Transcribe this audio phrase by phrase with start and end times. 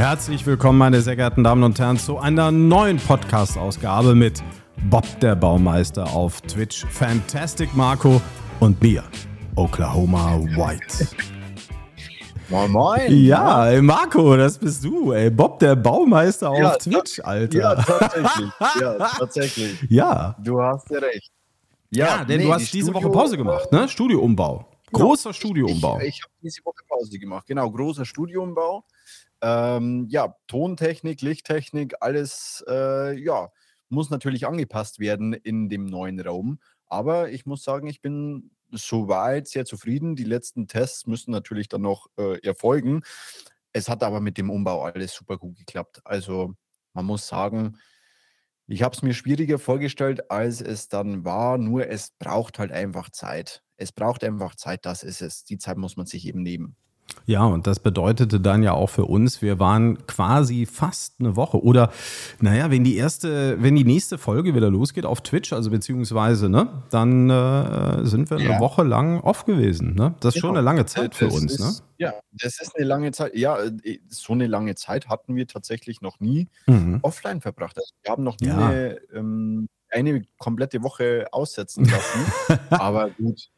[0.00, 4.42] Herzlich willkommen, meine sehr geehrten Damen und Herren, zu einer neuen Podcast-Ausgabe mit
[4.88, 8.18] Bob der Baumeister auf Twitch, Fantastic Marco
[8.60, 9.04] und mir,
[9.56, 11.06] Oklahoma White.
[12.48, 13.12] Moin, moin.
[13.14, 15.28] Ja, ey Marco, das bist du, ey.
[15.28, 17.58] Bob der Baumeister Ja, auf Twitch, Alter.
[17.58, 18.50] Ja, tatsächlich.
[18.80, 19.82] Ja, tatsächlich.
[19.90, 20.34] Ja.
[20.42, 21.30] Du hast ja recht.
[21.90, 23.86] Ja, denn nee, du die hast diese Studio- Woche Pause gemacht, ne?
[23.86, 24.66] Studioumbau.
[24.92, 26.00] Großer Studioumbau.
[26.00, 27.46] Ich, ich habe diese Woche Pause gemacht.
[27.46, 28.82] Genau, großer Studioumbau.
[29.42, 33.50] Ähm, ja, Tontechnik, Lichttechnik, alles, äh, ja,
[33.88, 36.60] muss natürlich angepasst werden in dem neuen Raum.
[36.86, 40.16] Aber ich muss sagen, ich bin soweit sehr zufrieden.
[40.16, 43.02] Die letzten Tests müssen natürlich dann noch äh, erfolgen.
[43.72, 46.00] Es hat aber mit dem Umbau alles super gut geklappt.
[46.04, 46.54] Also
[46.92, 47.78] man muss sagen,
[48.66, 51.58] ich habe es mir schwieriger vorgestellt, als es dann war.
[51.58, 53.62] Nur es braucht halt einfach Zeit.
[53.76, 55.44] Es braucht einfach Zeit, das ist es.
[55.44, 56.76] Die Zeit muss man sich eben nehmen.
[57.26, 61.62] Ja, und das bedeutete dann ja auch für uns, wir waren quasi fast eine Woche
[61.62, 61.90] oder
[62.40, 66.82] naja, wenn die erste, wenn die nächste Folge wieder losgeht auf Twitch, also beziehungsweise, ne,
[66.90, 68.60] dann äh, sind wir eine Ja.
[68.60, 70.14] Woche lang off gewesen, ne?
[70.20, 70.58] Das ist schon Genau.
[70.58, 71.72] eine lange Zeit für Das uns, ist, ne?
[71.98, 73.36] Ja, das ist eine lange Zeit.
[73.36, 76.98] Ja, äh, so eine lange Zeit hatten wir tatsächlich noch nie Mhm.
[77.02, 77.76] offline verbracht.
[77.76, 78.56] Also wir haben noch nie Ja.
[78.56, 82.32] eine, ähm, eine komplette Woche aussetzen lassen.
[82.70, 83.48] aber gut.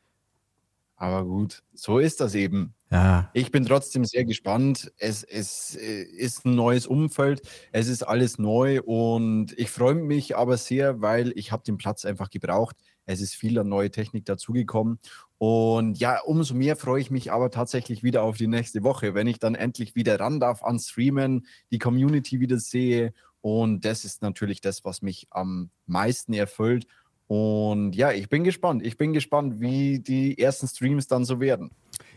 [1.03, 2.75] Aber gut, so ist das eben.
[2.89, 4.92] Ja, Ich bin trotzdem sehr gespannt.
[4.98, 10.36] Es, es äh, ist ein neues Umfeld, es ist alles neu und ich freue mich
[10.36, 12.77] aber sehr, weil ich habe den Platz einfach gebraucht.
[13.05, 15.00] Es ist viel an neue Technik dazugekommen
[15.39, 19.27] und ja, umso mehr freue ich mich aber tatsächlich wieder auf die nächste Woche, wenn
[19.27, 24.23] ich dann endlich wieder ran darf an Streamen, die Community wieder sehe und das ist
[24.23, 26.86] natürlich das, was mich am meisten erfüllt.
[27.27, 28.84] Und ja, ich bin gespannt.
[28.84, 31.70] Ich bin gespannt, wie die ersten Streams dann so werden.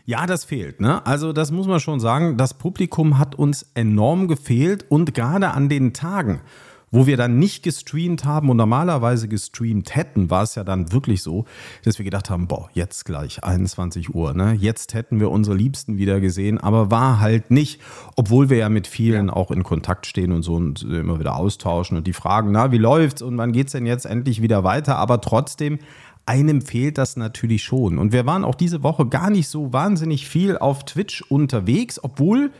[0.04, 0.80] Ja, das fehlt.
[0.80, 1.04] Ne?
[1.04, 2.36] Also das muss man schon sagen.
[2.36, 6.42] Das Publikum hat uns enorm gefehlt und gerade an den Tagen,
[6.96, 11.22] wo wir dann nicht gestreamt haben und normalerweise gestreamt hätten, war es ja dann wirklich
[11.22, 11.44] so,
[11.84, 14.54] dass wir gedacht haben, boah, jetzt gleich 21 Uhr, ne?
[14.54, 17.82] Jetzt hätten wir unsere Liebsten wieder gesehen, aber war halt nicht,
[18.16, 21.98] obwohl wir ja mit vielen auch in Kontakt stehen und so und immer wieder austauschen
[21.98, 24.96] und die fragen, na, wie läuft's und wann geht's denn jetzt endlich wieder weiter?
[24.96, 25.80] Aber trotzdem
[26.24, 27.98] einem fehlt das natürlich schon.
[27.98, 32.52] Und wir waren auch diese Woche gar nicht so wahnsinnig viel auf Twitch unterwegs, obwohl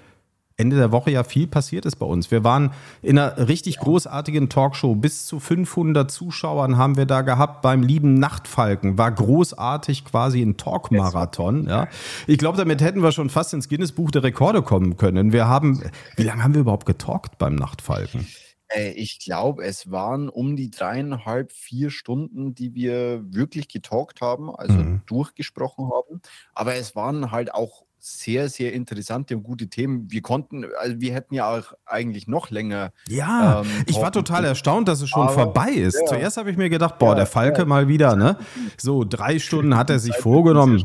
[0.59, 2.31] Ende der Woche ja viel passiert ist bei uns.
[2.31, 2.72] Wir waren
[3.03, 4.94] in einer richtig großartigen Talkshow.
[4.94, 8.97] Bis zu 500 Zuschauern haben wir da gehabt beim lieben Nachtfalken.
[8.97, 11.67] War großartig, quasi ein Talkmarathon.
[11.69, 11.89] Ja.
[12.27, 15.33] Ich glaube, damit hätten wir schon fast ins Guinness-Buch der Rekorde kommen können.
[15.33, 15.83] Wir haben,
[16.17, 18.27] wie lange haben wir überhaupt getalkt beim Nachtfalken?
[18.69, 24.50] Äh, ich glaube, es waren um die dreieinhalb, vier Stunden, die wir wirklich getalkt haben,
[24.55, 25.03] also Mhm.
[25.06, 26.21] durchgesprochen haben.
[26.55, 30.10] Aber es waren halt auch sehr, sehr interessante und gute Themen.
[30.10, 32.92] Wir konnten, also wir hätten ja auch eigentlich noch länger.
[33.08, 35.98] Ja, ähm, ich war total erstaunt, dass es schon Aber, vorbei ist.
[36.00, 36.06] ja.
[36.06, 37.64] Zuerst habe ich mir gedacht, boah, Ja, der Falke ja.
[37.64, 38.36] mal wieder, ne?
[38.76, 40.84] So, drei Stunden hat er sich vorgenommen.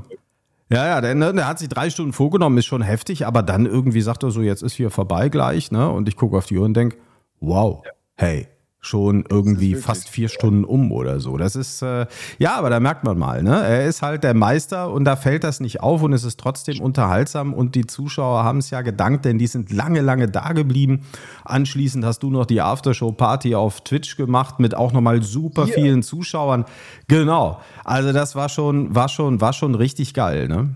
[0.70, 3.66] Ja, ja, der, ne, der hat sich drei Stunden vorgenommen, ist schon heftig, aber dann
[3.66, 5.90] irgendwie sagt er so, jetzt ist hier vorbei gleich, ne?
[5.90, 6.98] Und ich gucke auf die Uhr und denke,
[7.42, 7.84] wow,
[8.16, 8.48] hey,
[8.84, 11.38] schon irgendwie fast vier Stunden um oder so.
[11.38, 12.08] Das ist, äh,
[12.40, 13.64] ja, aber da merkt man mal, ne?
[13.64, 16.82] Er ist halt der Meister und da fällt das nicht auf und es ist trotzdem
[16.82, 21.06] unterhaltsam und die Zuschauer haben es ja gedankt, denn die sind lange, lange da geblieben.
[21.46, 25.76] Anschließend hast du noch die Aftershow-Party auf Twitch gemacht mit auch nochmal super Hier.
[25.76, 26.66] vielen Zuschauern.
[27.08, 27.62] Genau.
[27.84, 30.74] Also das war schon, war schon, war schon richtig geil, ne?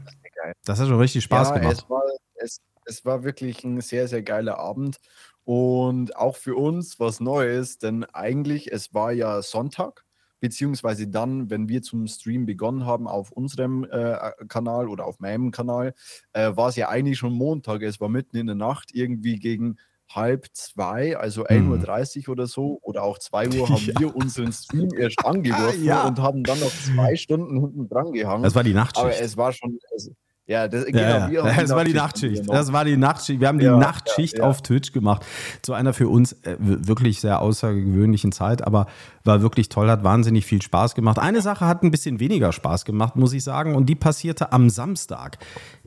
[0.64, 1.78] Das hat schon richtig Spaß ja, gemacht.
[1.84, 2.04] Es war,
[2.36, 4.98] es, es war wirklich ein sehr, sehr geiler Abend.
[5.46, 10.04] Und auch für uns was Neues, denn eigentlich, es war ja Sonntag,
[10.42, 14.18] beziehungsweise dann, wenn wir zum Stream begonnen haben auf unserem äh,
[14.48, 15.94] Kanal oder auf meinem Kanal,
[16.34, 17.82] äh, war es ja eigentlich schon Montag.
[17.84, 19.78] Es war mitten in der Nacht, irgendwie gegen
[20.10, 21.74] halb zwei, also Mhm.
[21.74, 26.08] 1.30 Uhr oder so, oder auch 2 Uhr haben wir unseren Stream erst angeworfen Ja.
[26.08, 28.44] und haben dann noch zwei Stunden hinten dran gehangen.
[28.44, 29.22] Das war die Aber Nachtschicht.
[29.22, 29.80] es war schon.
[29.96, 30.12] Es,
[30.48, 31.44] ja, das, genau, Ja, ja.
[31.62, 32.44] Das war die Nachtschicht.
[32.48, 33.40] Das war die Nachtschicht.
[33.40, 35.26] Wir haben die Ja, Nachtschicht auf Twitch gemacht.
[35.62, 38.86] Zu einer für uns äh, wirklich sehr außergewöhnlichen Zeit, aber
[39.24, 41.18] war wirklich toll, hat wahnsinnig viel Spaß gemacht.
[41.18, 44.70] Eine Sache hat ein bisschen weniger Spaß gemacht, muss ich sagen, und die passierte am
[44.70, 45.40] Samstag.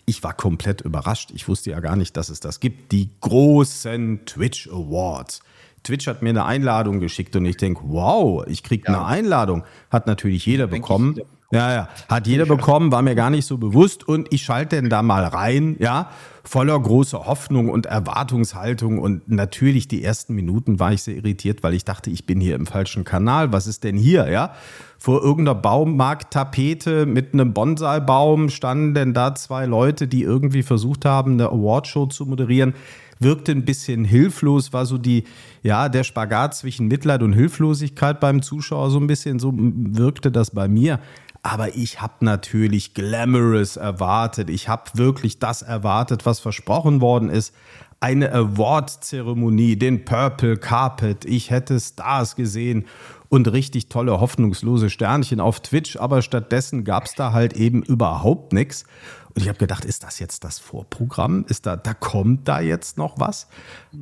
[0.06, 1.31] Ich war komplett überrascht.
[1.34, 2.93] Ich wusste ja gar nicht, dass es das gibt.
[2.93, 5.40] Die großen Twitch Awards.
[5.84, 9.64] Twitch hat mir eine Einladung geschickt und ich denke, wow, ich kriege eine Einladung.
[9.90, 11.20] Hat natürlich jeder bekommen.
[11.50, 14.90] Ja, ja, hat jeder bekommen, war mir gar nicht so bewusst und ich schalte denn
[14.90, 16.10] da mal rein, ja,
[16.44, 21.72] voller großer Hoffnung und Erwartungshaltung und natürlich die ersten Minuten war ich sehr irritiert, weil
[21.72, 23.50] ich dachte, ich bin hier im falschen Kanal.
[23.50, 24.52] Was ist denn hier, ja?
[24.98, 31.32] Vor irgendeiner Baumarkttapete mit einem Bonsai-Baum standen denn da zwei Leute, die irgendwie versucht haben,
[31.32, 32.74] eine Awardshow zu moderieren.
[33.20, 35.24] wirkte ein bisschen hilflos, war so die,
[35.62, 40.50] ja, der Spagat zwischen Mitleid und Hilflosigkeit beim Zuschauer, so ein bisschen so wirkte das
[40.50, 41.00] bei mir.
[41.48, 44.50] Aber ich habe natürlich Glamorous erwartet.
[44.50, 47.54] Ich habe wirklich das erwartet, was versprochen worden ist.
[48.00, 51.24] Eine Award-Zeremonie, den Purple Carpet.
[51.24, 52.84] Ich hätte Stars gesehen
[53.30, 55.96] und richtig tolle, hoffnungslose Sternchen auf Twitch.
[55.96, 58.84] Aber stattdessen gab es da halt eben überhaupt nichts.
[59.34, 61.46] Und ich habe gedacht, ist das jetzt das Vorprogramm?
[61.48, 63.48] Ist da, da kommt da jetzt noch was?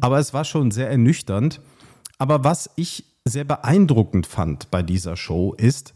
[0.01, 1.61] Aber es war schon sehr ernüchternd.
[2.19, 5.96] Aber was ich sehr beeindruckend fand bei dieser Show ist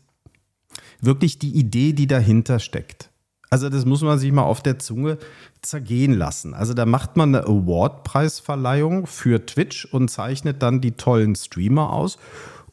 [1.00, 3.10] wirklich die Idee, die dahinter steckt.
[3.50, 5.18] Also das muss man sich mal auf der Zunge
[5.60, 6.54] zergehen lassen.
[6.54, 12.16] Also da macht man eine Award-Preisverleihung für Twitch und zeichnet dann die tollen Streamer aus.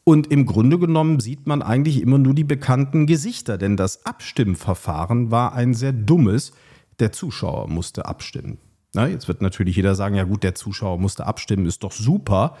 [0.04, 5.30] Und im Grunde genommen sieht man eigentlich immer nur die bekannten Gesichter, denn das Abstimmverfahren
[5.30, 6.52] war ein sehr dummes.
[7.00, 8.58] Der Zuschauer musste abstimmen.
[8.94, 12.56] Na, jetzt wird natürlich jeder sagen, ja gut, der Zuschauer musste abstimmen, ist doch super.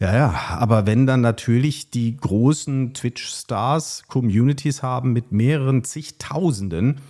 [0.00, 7.02] Ja, ja, aber wenn dann natürlich die großen Twitch-Stars Communities haben mit mehreren zigtausenden,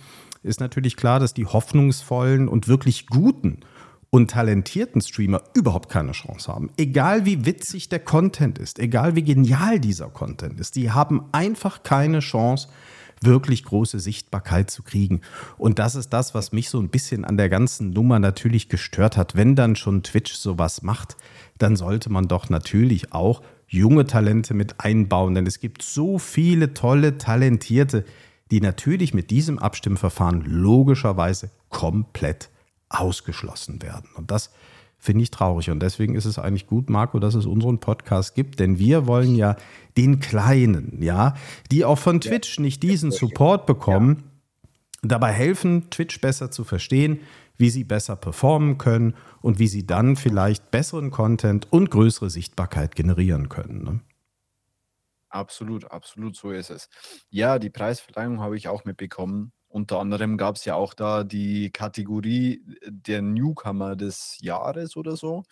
[0.43, 3.61] ist natürlich klar, dass die hoffnungsvollen und wirklich guten
[4.09, 6.69] und talentierten Streamer überhaupt keine Chance haben.
[6.75, 11.83] Egal wie witzig der Content ist, egal wie genial dieser Content ist, die haben einfach
[11.83, 12.67] keine Chance,
[13.21, 15.21] wirklich große Sichtbarkeit zu kriegen.
[15.57, 19.15] Und das ist das, was mich so ein bisschen an der ganzen Nummer natürlich gestört
[19.15, 19.35] hat.
[19.35, 21.15] Wenn dann schon Twitch sowas macht,
[21.57, 26.73] dann sollte man doch natürlich auch junge Talente mit einbauen, denn es gibt so viele
[26.73, 28.03] tolle, talentierte,
[28.51, 32.49] die natürlich mit diesem Abstimmverfahren logischerweise komplett
[32.89, 34.09] ausgeschlossen werden.
[34.15, 34.51] Und das
[35.01, 35.71] finde ich traurig.
[35.71, 39.35] Und deswegen ist es eigentlich gut, Marco, dass es unseren Podcast gibt, denn wir wollen
[39.35, 39.57] ja
[39.97, 41.33] den Kleinen, ja,
[41.71, 44.23] die auch von Twitch nicht diesen Support bekommen,
[45.01, 47.19] dabei helfen, Twitch besser zu verstehen,
[47.57, 52.95] wie sie besser performen können und wie sie dann vielleicht besseren Content und größere Sichtbarkeit
[52.95, 53.83] generieren können.
[53.83, 53.99] Ne?
[55.29, 56.89] Absolut, absolut, so ist es.
[57.29, 59.51] Ja, die Preisverleihung habe ich auch mitbekommen.
[59.71, 65.15] Unter anderem gab es ja auch da die Kategorie äh, der Newcomer des Jahres oder
[65.15, 65.43] so.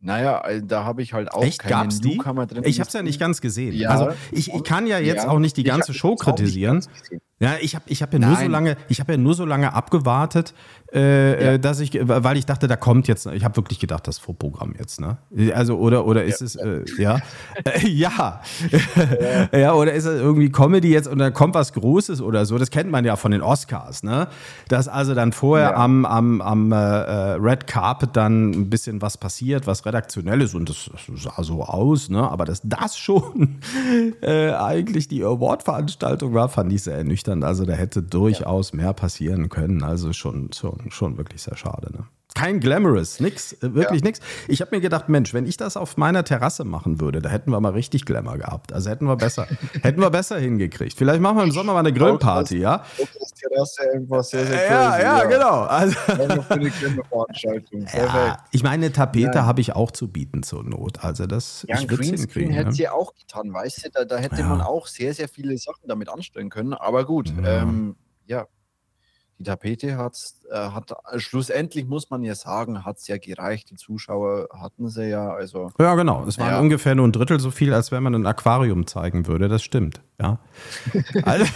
[0.00, 1.58] Naja, äh, da habe ich halt auch Echt?
[1.58, 2.54] keine Gab's Newcomer die?
[2.54, 2.64] drin.
[2.64, 3.74] Ich habe es ja nicht ganz gesehen.
[3.74, 6.84] Ja, also ich, ich, kann ja jetzt ja, auch nicht die ganze Show kritisieren.
[7.42, 9.72] Ja, ich habe ich hab ja nur so lange, ich habe ja nur so lange
[9.72, 10.52] abgewartet,
[10.92, 11.58] äh, ja.
[11.58, 15.00] dass ich, weil ich dachte, da kommt jetzt, ich habe wirklich gedacht, das Vorprogramm jetzt,
[15.00, 15.16] ne?
[15.54, 16.46] Also oder oder ist ja.
[16.46, 17.20] es, äh, ja,
[17.64, 18.42] äh, ja,
[19.52, 19.72] ja.
[19.72, 22.58] oder ist es irgendwie Comedy jetzt und da kommt was Großes oder so?
[22.58, 24.28] Das kennt man ja von den Oscars, ne?
[24.68, 29.16] Dass also dann vorher am am am äh, äh, Red Carpet dann ein bisschen was
[29.16, 32.30] passiert, was redaktionelles und das sah so aus, ne?
[32.30, 33.60] Aber dass das schon
[34.20, 37.44] äh, eigentlich die Award-Veranstaltung war, fand ich sehr ernüchternd nüchtern.
[37.44, 39.82] Also da hätte durchaus mehr passieren können.
[39.82, 41.92] Also schon, schon, schon wirklich sehr schade.
[41.92, 42.06] Ne?
[42.34, 44.06] Kein Glamorous, nix, äh, wirklich ja.
[44.06, 44.20] nix.
[44.48, 47.50] Ich habe mir gedacht, Mensch, wenn ich das auf meiner Terrasse machen würde, da hätten
[47.50, 48.72] wir mal richtig Glamour gehabt.
[48.72, 49.46] Also hätten wir besser,
[49.82, 50.96] hätten wir besser hingekriegt.
[50.96, 52.84] Vielleicht machen wir im Sommer mal eine Grillparty, ja?
[53.40, 55.62] Terrasse irgendwas sehr, sehr ja, crazy, ja, ja, genau.
[55.62, 55.96] Also,
[57.96, 59.46] ja, ich meine, eine Tapete ja.
[59.46, 61.04] habe ich auch zu bieten zur Not.
[61.04, 63.90] Also das ja, ich Greenscreen hätte sie auch getan, weißt du?
[63.90, 66.74] Da, da hätte man auch sehr, sehr viele Sachen damit anstellen können.
[66.74, 67.96] Aber gut, ähm,
[68.26, 68.46] ja,
[69.40, 69.96] die Tapete äh,
[70.54, 73.70] hat äh, schlussendlich muss man ja sagen, hat es ja gereicht.
[73.70, 75.32] Die Zuschauer hatten sie ja.
[75.32, 76.26] Also, ja, genau.
[76.26, 76.60] Es waren ja.
[76.60, 79.48] ungefähr nur ein Drittel so viel, als wenn man ein Aquarium zeigen würde.
[79.48, 80.02] Das stimmt.
[80.20, 80.38] Ja.
[81.22, 81.46] also,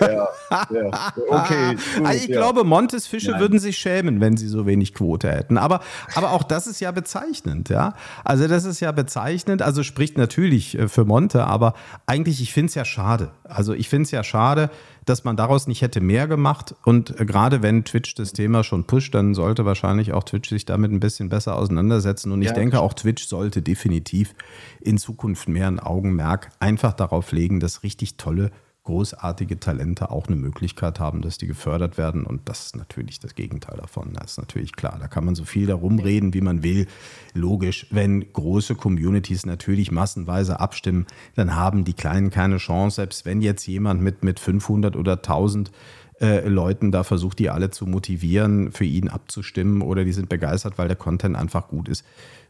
[0.00, 0.28] ja,
[0.70, 1.12] ja.
[1.28, 1.74] Okay.
[1.74, 2.36] Gut, also ich ja.
[2.38, 3.40] glaube, Montes Fische Nein.
[3.40, 5.58] würden sich schämen, wenn sie so wenig Quote hätten.
[5.58, 5.80] Aber,
[6.14, 7.92] aber auch das ist ja bezeichnend, ja.
[8.24, 9.60] Also das ist ja bezeichnend.
[9.60, 11.74] Also spricht natürlich äh, für Monte, aber
[12.06, 13.32] eigentlich, ich finde es ja schade.
[13.44, 14.70] Also ich finde es ja schade,
[15.04, 16.74] dass man daraus nicht hätte mehr gemacht.
[16.84, 20.64] Und äh, gerade wenn Twitch das Thema schon pusht, dann sollte wahrscheinlich auch Twitch sich
[20.64, 22.32] damit ein bisschen besser auseinandersetzen.
[22.32, 24.34] Und ich ja, denke, auch Twitch sollte definitiv
[24.80, 28.50] in Zukunft mehr ein Augenmerk einfach darauf legen, dass richtig tolle
[28.84, 32.24] großartige Talente auch eine Möglichkeit haben, dass die gefördert werden.
[32.24, 34.12] Und das ist natürlich das Gegenteil davon.
[34.12, 34.98] Das ist natürlich klar.
[35.00, 36.86] Da kann man so viel darum reden, wie man will.
[37.32, 42.96] Logisch, wenn große Communities natürlich massenweise abstimmen, dann haben die Kleinen keine Chance.
[42.96, 45.72] Selbst wenn jetzt jemand mit, mit 500 oder 1000
[46.20, 50.78] äh, Leuten da versucht, die alle zu motivieren, für ihn abzustimmen oder die sind begeistert,
[50.78, 52.04] weil der Content einfach gut ist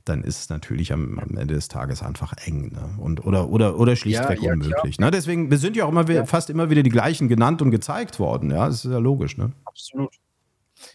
[0.04, 2.73] dann ist es natürlich am, am, Ende des Tages einfach eng.
[2.73, 2.94] Ne?
[2.99, 4.99] Und, oder, oder, oder schlichtweg ja, ja, unmöglich.
[4.99, 5.11] Ne?
[5.11, 6.26] Deswegen wir sind ja auch immer ja.
[6.26, 8.50] fast immer wieder die gleichen genannt und gezeigt worden.
[8.50, 9.37] Ja, das ist ja logisch.
[9.37, 9.52] Ne?
[9.64, 10.14] Absolut.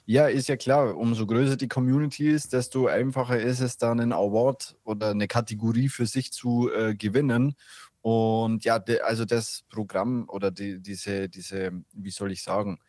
[0.06, 0.96] Ja, ist ja klar.
[0.96, 5.90] Umso größer die Community ist, desto einfacher ist es dann, einen Award oder eine Kategorie
[5.90, 7.56] für sich zu äh, gewinnen.
[8.02, 12.80] Und ja, de, also das Programm oder die, diese, diese, wie soll ich sagen,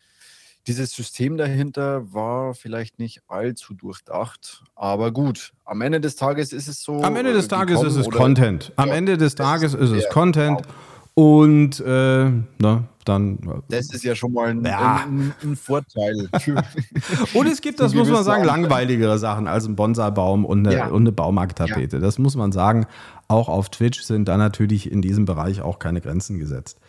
[0.67, 4.63] dieses System dahinter war vielleicht nicht allzu durchdacht.
[4.75, 7.03] Aber gut, am Ende des Tages ist es so.
[7.03, 8.73] Am Ende des äh, Tages ist es Content.
[8.77, 10.63] Am ja, Ende des Tages ist es Content.
[10.63, 10.75] Genau.
[11.15, 13.63] Und äh, na, dann.
[13.69, 15.05] Das ist ja schon mal ein, ja.
[15.07, 16.29] ein, ein Vorteil.
[17.35, 20.87] und es gibt, das muss man sagen, langweiligere Sachen als ein Bonsai-Baum und eine, ja.
[20.87, 21.97] und eine Baumarkttapete.
[21.97, 22.03] Ja.
[22.03, 22.87] Das muss man sagen.
[23.29, 26.81] Auch auf Twitch sind da natürlich in diesem Bereich auch keine Grenzen gesetzt.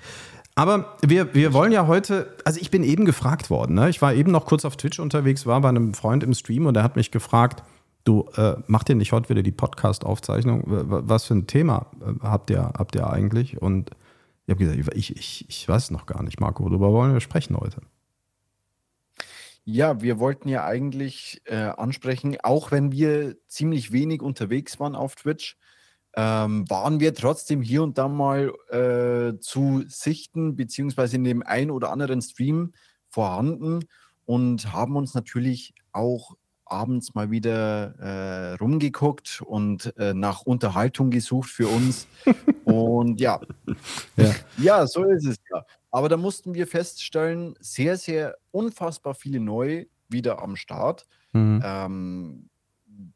[0.56, 3.90] Aber wir, wir wollen ja heute, also ich bin eben gefragt worden, ne?
[3.90, 6.74] ich war eben noch kurz auf Twitch unterwegs, war bei einem Freund im Stream und
[6.74, 7.64] der hat mich gefragt,
[8.04, 10.64] du, äh, macht ihr nicht heute wieder die Podcast-Aufzeichnung?
[10.66, 13.62] Was für ein Thema äh, habt ihr, habt ihr eigentlich?
[13.62, 13.92] Und
[14.46, 17.56] ich habe gesagt, ich, ich, ich weiß noch gar nicht, Marco, worüber wollen wir sprechen
[17.58, 17.82] heute?
[19.64, 25.16] Ja, wir wollten ja eigentlich äh, ansprechen, auch wenn wir ziemlich wenig unterwegs waren auf
[25.16, 25.56] Twitch,
[26.16, 31.72] ähm, waren wir trotzdem hier und da mal äh, zu sichten, beziehungsweise in dem einen
[31.72, 32.74] oder anderen Stream
[33.10, 33.86] vorhanden
[34.26, 41.50] und haben uns natürlich auch abends mal wieder äh, rumgeguckt und äh, nach Unterhaltung gesucht
[41.50, 42.08] für uns.
[42.64, 43.42] und ja.
[44.16, 44.36] ja.
[44.58, 45.66] ja, so ist es ja.
[45.92, 51.06] Aber da mussten wir feststellen, sehr, sehr unfassbar viele neu wieder am Start.
[51.34, 51.62] Mhm.
[51.64, 52.50] Ähm,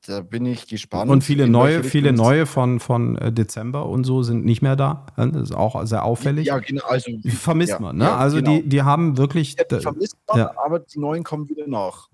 [0.07, 1.09] da bin ich gespannt.
[1.09, 5.05] Und viele neue, viele neue von, von äh, Dezember und so sind nicht mehr da.
[5.15, 6.47] Das ist auch sehr auffällig.
[6.47, 6.83] Ja, genau.
[6.85, 8.05] Also, vermisst ja, man, ne?
[8.05, 8.57] Ja, also genau.
[8.57, 9.55] die, die haben wirklich.
[9.57, 10.51] Ja, vermisst man, ja.
[10.63, 12.09] aber die neuen kommen wieder nach.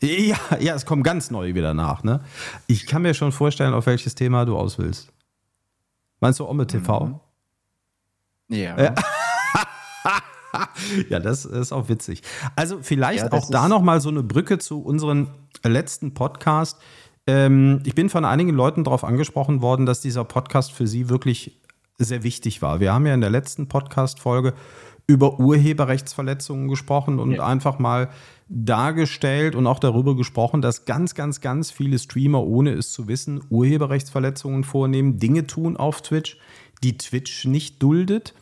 [0.00, 2.20] Ja, ja, es kommen ganz neue wieder nach, ne?
[2.66, 5.12] Ich kann mir schon vorstellen, auf welches Thema du aus willst.
[6.20, 7.06] Meinst du Ome TV?
[7.06, 7.20] Mhm.
[8.48, 8.80] Ja.
[8.80, 8.94] ja.
[11.08, 12.22] ja, das ist auch witzig.
[12.56, 15.28] Also vielleicht auch da nochmal so eine Brücke zu unserem
[15.62, 16.78] letzten Podcast.
[17.26, 21.58] Ähm, ich bin von einigen Leuten darauf angesprochen worden, dass dieser Podcast für sie wirklich
[21.98, 22.80] sehr wichtig war.
[22.80, 24.54] Wir haben ja in der letzten Podcast-Folge
[25.06, 27.46] über Urheberrechtsverletzungen gesprochen und ja.
[27.46, 28.08] einfach mal
[28.48, 33.42] dargestellt und auch darüber gesprochen, dass ganz, ganz, ganz viele Streamer, ohne es zu wissen,
[33.50, 36.38] Urheberrechtsverletzungen vornehmen, Dinge tun auf Twitch,
[36.82, 38.34] die Twitch nicht duldet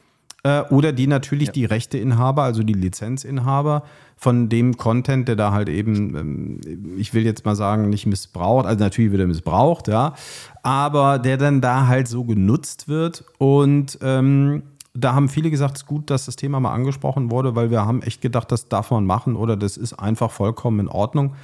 [0.44, 1.52] äh, oder die natürlich ja.
[1.52, 3.84] die Rechteinhaber, also die Lizenzinhaber
[4.16, 6.60] von dem Content, der da halt eben, ähm,
[6.96, 10.14] ich will jetzt mal sagen, nicht missbraucht, also natürlich wird er missbraucht, ja,
[10.62, 14.62] aber der dann da halt so genutzt wird und ähm,
[14.94, 17.86] da haben viele gesagt, es ist gut, dass das Thema mal angesprochen wurde, weil wir
[17.86, 21.34] haben echt gedacht, das darf man machen oder das ist einfach vollkommen in Ordnung.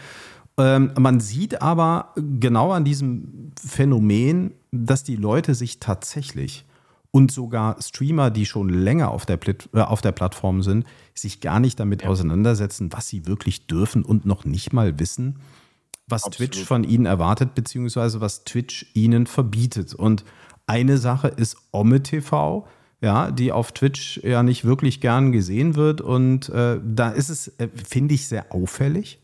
[0.58, 6.66] Ähm, man sieht aber genau an diesem Phänomen, dass die Leute sich tatsächlich
[7.10, 11.40] und sogar Streamer, die schon länger auf der, Pl äh, auf der Plattform sind, sich
[11.40, 12.08] gar nicht damit ja.
[12.08, 15.38] auseinandersetzen, was sie wirklich dürfen und noch nicht mal wissen,
[16.06, 16.52] was Absolut.
[16.52, 19.94] Twitch von ihnen erwartet, beziehungsweise was Twitch ihnen verbietet.
[19.94, 20.24] Und
[20.66, 22.66] eine Sache ist Omme TV,
[23.00, 26.00] ja, die auf Twitch ja nicht wirklich gern gesehen wird.
[26.00, 29.20] Und äh, da ist es, äh, finde ich, sehr auffällig,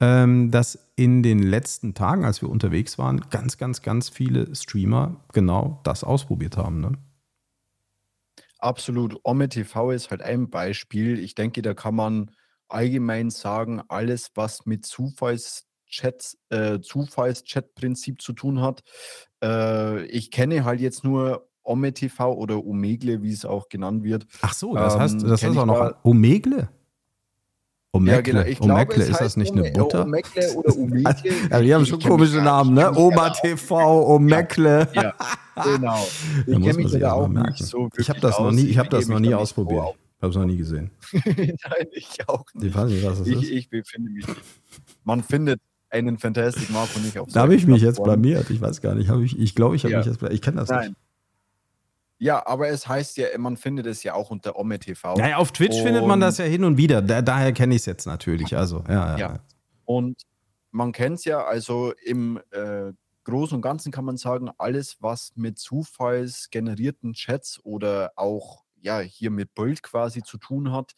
[0.00, 5.16] ähm, dass in den letzten Tagen, als wir unterwegs waren, ganz, ganz, ganz viele Streamer
[5.32, 6.80] genau das ausprobiert haben.
[6.80, 6.92] Ne?
[8.62, 9.18] Absolut.
[9.24, 11.18] Ome TV ist halt ein Beispiel.
[11.18, 12.30] Ich denke, da kann man
[12.68, 14.86] allgemein sagen, alles, was mit
[16.50, 18.82] äh, Zufallschat-Prinzip zu tun hat.
[19.42, 24.26] Äh, ich kenne halt jetzt nur Ome TV oder Omegle, wie es auch genannt wird.
[24.42, 26.68] Ach so, das heißt, ähm, das heißt auch noch Omegle?
[27.92, 28.14] Omegle.
[28.14, 28.40] Ja, genau.
[28.42, 30.04] Ich Omegle, glaube, ist das nicht eine Butter?
[30.04, 31.32] Omegle oder Omegle.
[31.50, 32.96] ja, die haben schon komische Namen, ne?
[32.96, 34.88] Oma TV, Omegle.
[34.94, 35.14] Ja, ja,
[35.64, 36.06] genau.
[36.46, 37.50] Ich kenne mich da auch merken.
[37.50, 39.94] nicht so Ich habe das noch nie, ich habe das noch nie ausprobiert.
[40.16, 40.90] Ich habe es noch nie gesehen.
[41.12, 42.66] Nein, ich auch nicht.
[42.66, 43.50] Ich weiß nicht, was das ich, ist.
[43.50, 44.40] Ich befinde mich nicht.
[45.04, 48.48] Man findet einen Fantastic Marco nicht auf Da habe ich mich jetzt blamiert.
[48.50, 49.10] Ich weiß gar nicht.
[49.10, 49.98] ich ich glaube, ich habe ja.
[49.98, 50.34] mich jetzt blamiert.
[50.34, 50.90] Ich kenne das Nein.
[50.90, 50.96] nicht.
[52.18, 55.18] Ja, aber es heißt ja, man findet es ja auch unter Ome TV.
[55.18, 57.02] Ja, auf Twitch und findet man das ja hin und wieder.
[57.02, 58.56] Da, daher kenne ich es jetzt natürlich.
[58.56, 59.18] Also, ja, ja.
[59.18, 59.38] ja.
[59.84, 60.22] Und
[60.70, 62.92] man kennt es ja, also im äh,
[63.24, 69.30] Großen und Ganzen kann man sagen, alles, was mit zufallsgenerierten Chats oder auch ja, hier
[69.30, 70.92] mit Bild quasi zu tun hat,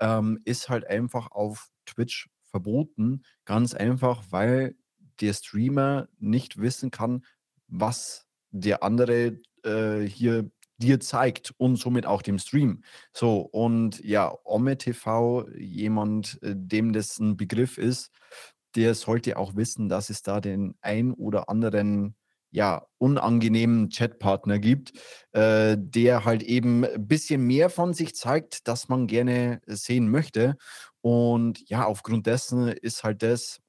[0.00, 3.24] ähm, ist halt einfach auf Twitch verboten.
[3.44, 4.76] Ganz einfach, weil
[5.20, 7.24] der Streamer nicht wissen kann,
[7.66, 12.82] was der andere äh, hier dir zeigt und somit auch dem Stream.
[13.12, 18.10] So, und ja, Ome TV, jemand, äh, dem das ein Begriff ist,
[18.76, 22.16] der sollte auch wissen, dass es da den ein oder anderen
[22.50, 24.92] ja, unangenehmen Chatpartner gibt,
[25.32, 30.56] äh, der halt eben ein bisschen mehr von sich zeigt, das man gerne sehen möchte.
[31.00, 33.60] Und ja, aufgrund dessen ist halt das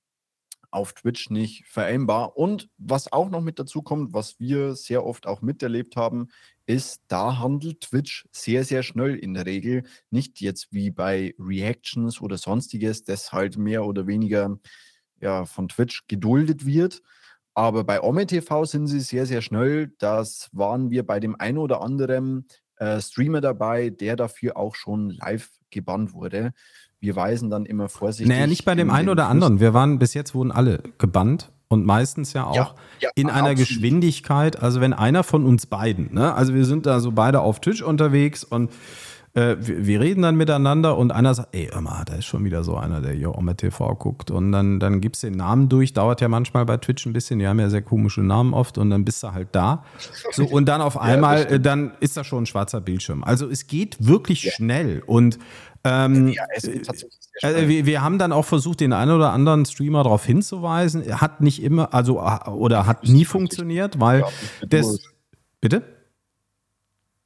[0.69, 2.37] auf Twitch nicht vereinbar.
[2.37, 6.27] Und was auch noch mit dazu kommt, was wir sehr oft auch miterlebt haben,
[6.67, 9.83] ist, da handelt Twitch sehr, sehr schnell in der Regel.
[10.11, 14.59] Nicht jetzt wie bei Reactions oder sonstiges, das halt mehr oder weniger
[15.21, 17.01] ja, von Twitch geduldet wird.
[17.53, 19.93] Aber bei OME sind sie sehr, sehr schnell.
[19.99, 25.11] Das waren wir bei dem einen oder anderen äh, Streamer dabei, der dafür auch schon
[25.11, 26.53] live gebannt wurde
[27.05, 28.27] wir weisen dann immer vorsichtig.
[28.27, 29.59] Naja, nicht bei dem einen oder anderen.
[29.59, 33.51] Wir waren, bis jetzt wurden alle gebannt und meistens ja auch ja, ja, in einer
[33.51, 33.59] absolut.
[33.59, 34.61] Geschwindigkeit.
[34.61, 37.81] Also wenn einer von uns beiden, ne, also wir sind da so beide auf Tisch
[37.81, 38.71] unterwegs und
[39.35, 42.63] äh, wir, wir, reden dann miteinander und einer sagt, ey, immer, da ist schon wieder
[42.63, 44.31] so einer, der hier Oma TV guckt.
[44.31, 47.39] Und dann, dann gibst du den Namen durch, dauert ja manchmal bei Twitch ein bisschen,
[47.39, 49.83] die haben ja sehr komische Namen oft und dann bist du halt da.
[50.31, 53.25] So, und dann auf einmal, ja, dann ist da schon ein schwarzer Bildschirm.
[53.25, 54.51] Also es geht wirklich ja.
[54.53, 55.37] schnell und
[55.83, 56.43] ähm, ja,
[57.43, 61.03] also wir, wir, haben dann auch versucht, den einen oder anderen Streamer darauf hinzuweisen.
[61.21, 64.23] Hat nicht immer, also oder hat nie funktioniert, weil
[64.67, 64.99] das.
[65.59, 65.83] Bitte?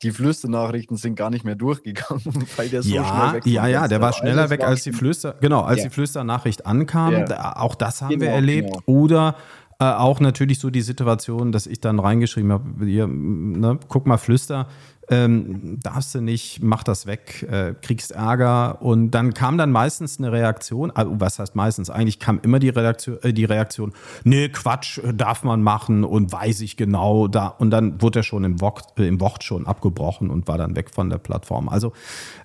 [0.01, 2.23] Die Flüsternachrichten sind gar nicht mehr durchgegangen,
[2.55, 3.45] weil der so ja, schnell weg.
[3.45, 5.83] Ja, ja, der war schneller weg, als die Flüster, genau, als ja.
[5.85, 7.13] die Flüsternachricht ankam.
[7.13, 7.57] Ja.
[7.57, 8.69] Auch das haben genau, wir erlebt.
[8.71, 8.83] Genau.
[8.85, 9.35] Oder
[9.81, 14.17] äh, auch natürlich so die Situation, dass ich dann reingeschrieben habe, hier, ne, guck mal,
[14.17, 14.67] Flüster,
[15.11, 18.81] ähm, darfst du nicht, mach das weg, äh, kriegst Ärger.
[18.81, 21.89] Und dann kam dann meistens eine Reaktion, also was heißt meistens?
[21.89, 23.93] Eigentlich kam immer die, Redaktion, äh, die Reaktion,
[24.23, 27.27] nee, Quatsch, darf man machen und weiß ich genau.
[27.27, 27.47] Da.
[27.47, 30.75] Und dann wurde er schon im Wort, äh, im Wort schon abgebrochen und war dann
[30.75, 31.69] weg von der Plattform.
[31.69, 31.93] Also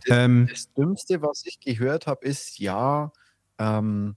[0.08, 3.12] ähm, das, das Dümmste, was ich gehört habe, ist ja,
[3.58, 4.14] ähm,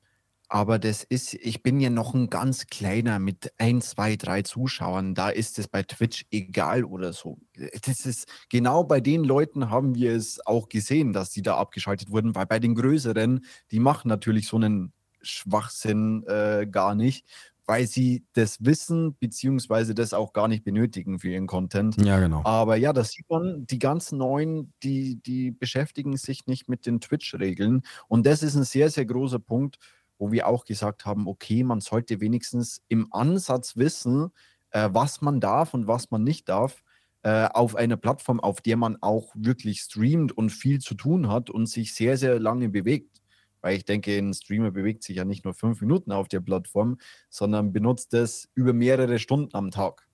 [0.50, 5.13] aber das ist ich bin ja noch ein ganz kleiner mit ein, zwei, drei Zuschauern.
[5.13, 7.39] Da ist es bei Twitch egal oder so.
[7.86, 12.12] Das ist genau bei den Leuten haben wir es auch gesehen, dass die da abgeschaltet
[12.12, 17.25] wurden, weil bei den Größeren, die machen natürlich so einen Schwachsinn äh, gar nicht,
[17.66, 22.01] weil sie das wissen, beziehungsweise das auch gar nicht benötigen für ihren Content.
[22.01, 22.42] Ja, genau.
[22.46, 27.01] Aber ja, das sieht man, die ganzen Neuen, die, die beschäftigen sich nicht mit den
[27.01, 27.82] Twitch-Regeln.
[28.08, 29.79] Und das ist ein sehr, sehr großer Punkt,
[30.18, 34.32] wo wir auch gesagt haben, okay, man sollte wenigstens im Ansatz wissen,
[34.72, 36.84] äh, was man darf und was man nicht darf,
[37.24, 41.50] äh, auf einer Plattform, auf der man auch wirklich streamt und viel zu tun hat
[41.50, 43.22] und sich sehr, sehr lange bewegt.
[43.62, 47.00] Weil ich denke, ein Streamer bewegt sich ja nicht nur fünf Minuten auf der Plattform,
[47.30, 50.06] sondern benutzt es über mehrere Stunden am Tag.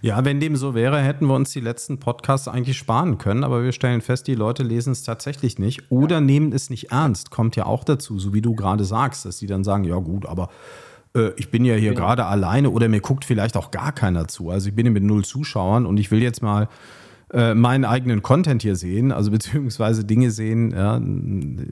[0.00, 3.62] Ja, wenn dem so wäre, hätten wir uns die letzten Podcasts eigentlich sparen können, aber
[3.62, 6.20] wir stellen fest, die Leute lesen es tatsächlich nicht oder ja.
[6.20, 7.30] nehmen es nicht ernst.
[7.30, 10.26] Kommt ja auch dazu, so wie du gerade sagst, dass sie dann sagen, ja gut,
[10.26, 10.48] aber
[11.14, 12.06] äh, ich bin ja hier genau.
[12.06, 14.50] gerade alleine oder mir guckt vielleicht auch gar keiner zu.
[14.50, 16.68] Also ich bin hier mit null Zuschauern und ich will jetzt mal
[17.32, 21.00] äh, meinen eigenen Content hier sehen, also beziehungsweise Dinge sehen, ja,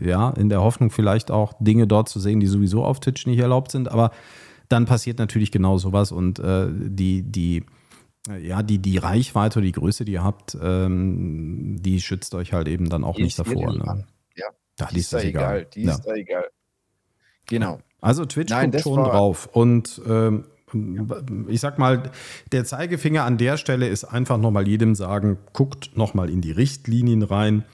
[0.00, 3.38] ja, in der Hoffnung vielleicht auch Dinge dort zu sehen, die sowieso auf Twitch nicht
[3.38, 4.10] erlaubt sind, aber
[4.68, 7.64] dann passiert natürlich genau sowas und äh, die, die
[8.40, 12.88] ja, die, die Reichweite die Größe, die ihr habt, ähm, die schützt euch halt eben
[12.88, 13.72] dann auch die nicht davor.
[13.72, 14.06] Ne?
[14.36, 15.58] Ja, da die ist da egal.
[15.58, 15.66] egal.
[15.74, 16.12] Die ist ja.
[16.12, 16.44] da egal.
[17.46, 17.80] Genau.
[18.00, 19.48] Also Twitch Nein, guckt schon drauf.
[19.52, 20.44] Und ähm,
[21.48, 22.10] ich sag mal,
[22.52, 27.22] der Zeigefinger an der Stelle ist einfach nochmal jedem sagen, guckt nochmal in die Richtlinien
[27.22, 27.64] rein,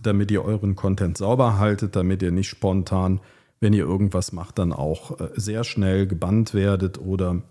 [0.00, 3.20] damit ihr euren Content sauber haltet, damit ihr nicht spontan,
[3.60, 7.42] wenn ihr irgendwas macht, dann auch äh, sehr schnell gebannt werdet oder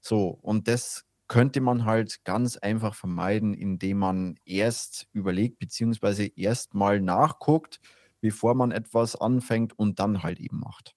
[0.00, 6.74] So, und das könnte man halt ganz einfach vermeiden, indem man erst überlegt, beziehungsweise erst
[6.74, 7.80] mal nachguckt,
[8.20, 10.96] bevor man etwas anfängt und dann halt eben macht.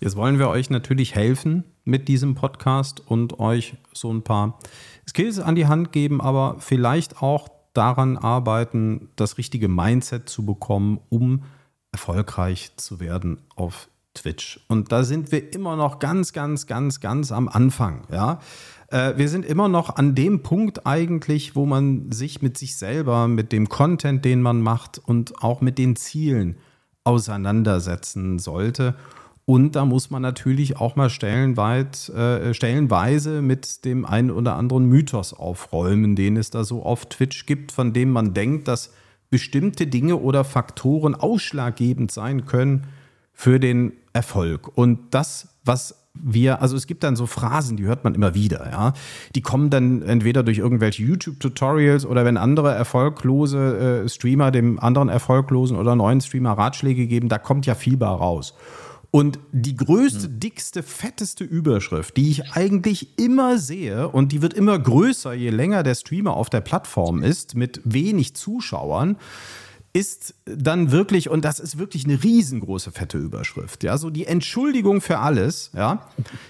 [0.00, 4.58] Jetzt wollen wir euch natürlich helfen mit diesem Podcast und euch so ein paar
[5.08, 11.00] Skills an die Hand geben, aber vielleicht auch daran arbeiten, das richtige Mindset zu bekommen,
[11.08, 11.42] um
[11.90, 14.60] erfolgreich zu werden auf Twitch.
[14.68, 18.02] Und da sind wir immer noch ganz, ganz, ganz, ganz am Anfang.
[18.12, 18.38] Ja?
[18.88, 23.26] Äh, wir sind immer noch an dem Punkt eigentlich, wo man sich mit sich selber,
[23.26, 26.58] mit dem Content, den man macht und auch mit den Zielen
[27.02, 28.94] auseinandersetzen sollte.
[29.48, 34.84] Und da muss man natürlich auch mal stellenweit, äh, stellenweise mit dem einen oder anderen
[34.84, 38.92] Mythos aufräumen, den es da so auf Twitch gibt, von dem man denkt, dass
[39.30, 42.88] bestimmte Dinge oder Faktoren ausschlaggebend sein können
[43.32, 44.76] für den Erfolg.
[44.76, 48.70] Und das, was wir, also es gibt dann so Phrasen, die hört man immer wieder,
[48.70, 48.92] ja.
[49.34, 55.08] Die kommen dann entweder durch irgendwelche YouTube-Tutorials oder wenn andere erfolglose äh, Streamer dem anderen
[55.08, 58.52] erfolglosen oder neuen Streamer Ratschläge geben, da kommt ja viel bei raus.
[59.10, 60.40] Und die größte, mhm.
[60.40, 65.82] dickste, fetteste Überschrift, die ich eigentlich immer sehe, und die wird immer größer, je länger
[65.82, 69.16] der Streamer auf der Plattform ist, mit wenig Zuschauern,
[69.94, 75.00] ist dann wirklich, und das ist wirklich eine riesengroße fette Überschrift, ja, so die Entschuldigung
[75.00, 76.06] für alles, ja,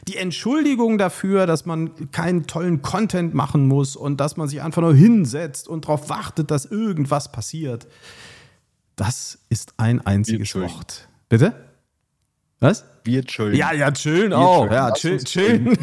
[0.08, 4.82] die Entschuldigung dafür, dass man keinen tollen Content machen muss und dass man sich einfach
[4.82, 7.86] nur hinsetzt und darauf wartet, dass irgendwas passiert.
[8.96, 11.08] Das ist ein einziges Wort.
[11.28, 11.67] Bitte?
[12.60, 12.84] Was?
[13.04, 13.54] Wir chillen.
[13.54, 14.66] Ja, ja, chillen Wir auch.
[14.66, 14.74] Chillen.
[14.74, 15.78] Ja, chill, chillen.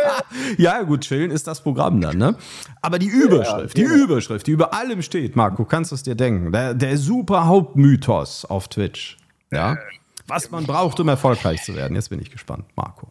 [0.58, 2.36] ja, gut, chillen ist das Programm dann, ne?
[2.80, 4.04] Aber die Überschrift, ja, die genau.
[4.04, 6.50] Überschrift, die über allem steht, Marco, kannst du es dir denken.
[6.50, 9.18] Der, der super Hauptmythos auf Twitch.
[9.52, 9.76] Ja.
[10.26, 11.94] Was man braucht, um erfolgreich zu werden.
[11.94, 13.08] Jetzt bin ich gespannt, Marco.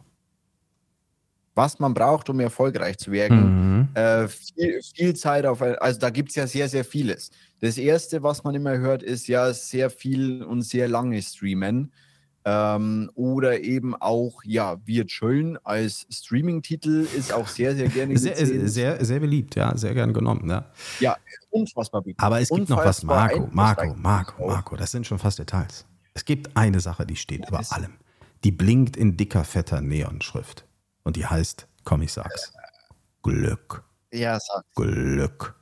[1.54, 3.78] Was man braucht, um erfolgreich zu werden.
[3.78, 3.88] Mhm.
[3.94, 7.30] Äh, viel, viel, Zeit auf, also da gibt es ja sehr, sehr vieles.
[7.60, 11.92] Das erste, was man immer hört, ist ja sehr viel und sehr lange streamen.
[12.46, 18.36] Ähm, oder eben auch, ja, Wir Schön als Streaming-Titel ist auch sehr, sehr gerne sehr,
[18.68, 20.50] sehr, sehr, beliebt, ja, sehr gern genommen.
[20.50, 20.66] Ja,
[21.00, 21.16] ja
[21.48, 22.20] unfassbar beliebt.
[22.20, 25.86] Aber es gibt noch was, Marco, Marco, Marco, Marco, das sind schon fast Details.
[26.12, 27.94] Es gibt eine Sache, die steht ja, über allem.
[28.44, 30.66] Die blinkt in dicker, fetter Neonschrift.
[31.02, 32.52] Und die heißt, komm, ich sag's,
[33.22, 33.84] Glück.
[34.12, 34.68] Ja, sag's.
[34.74, 35.54] Glück.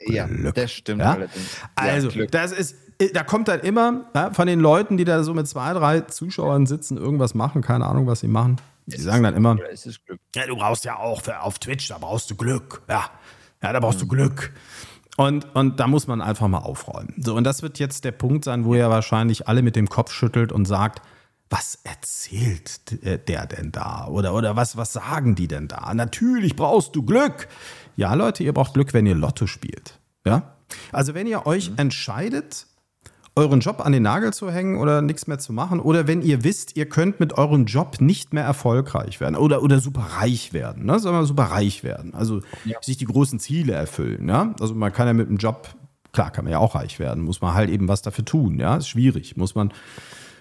[0.00, 0.54] Ja, Glück.
[0.54, 1.12] das stimmt ja?
[1.12, 1.56] allerdings.
[1.76, 5.22] Also, ja, das ist, äh, da kommt dann immer ja, von den Leuten, die da
[5.22, 8.60] so mit zwei, drei Zuschauern sitzen, irgendwas machen, keine Ahnung, was sie machen.
[8.86, 9.56] Die sagen dann immer,
[10.34, 12.82] ja, du brauchst ja auch für, auf Twitch, da brauchst du Glück.
[12.88, 13.10] Ja,
[13.62, 14.02] ja da brauchst mhm.
[14.02, 14.52] du Glück.
[15.16, 17.14] Und, und da muss man einfach mal aufräumen.
[17.18, 20.12] So, und das wird jetzt der Punkt sein, wo ihr wahrscheinlich alle mit dem Kopf
[20.12, 21.02] schüttelt und sagt,
[21.50, 24.08] was erzählt äh, der denn da?
[24.08, 25.94] Oder, oder was, was sagen die denn da?
[25.94, 27.48] Natürlich brauchst du Glück.
[27.96, 30.00] Ja, Leute, ihr braucht Glück, wenn ihr Lotto spielt.
[30.26, 30.56] Ja?
[30.90, 31.78] Also, wenn ihr euch mhm.
[31.78, 32.66] entscheidet,
[33.36, 35.80] euren Job an den Nagel zu hängen oder nichts mehr zu machen.
[35.80, 39.80] Oder wenn ihr wisst, ihr könnt mit eurem Job nicht mehr erfolgreich werden oder, oder
[39.80, 40.86] super reich werden.
[40.86, 40.98] Ne?
[41.00, 42.14] Sagen wir super reich werden.
[42.14, 42.78] Also ja.
[42.80, 44.28] sich die großen Ziele erfüllen.
[44.28, 44.54] Ja?
[44.60, 45.74] Also man kann ja mit dem Job,
[46.12, 48.60] klar kann man ja auch reich werden, muss man halt eben was dafür tun.
[48.60, 48.76] Ja?
[48.76, 49.36] Ist schwierig.
[49.36, 49.72] Muss man,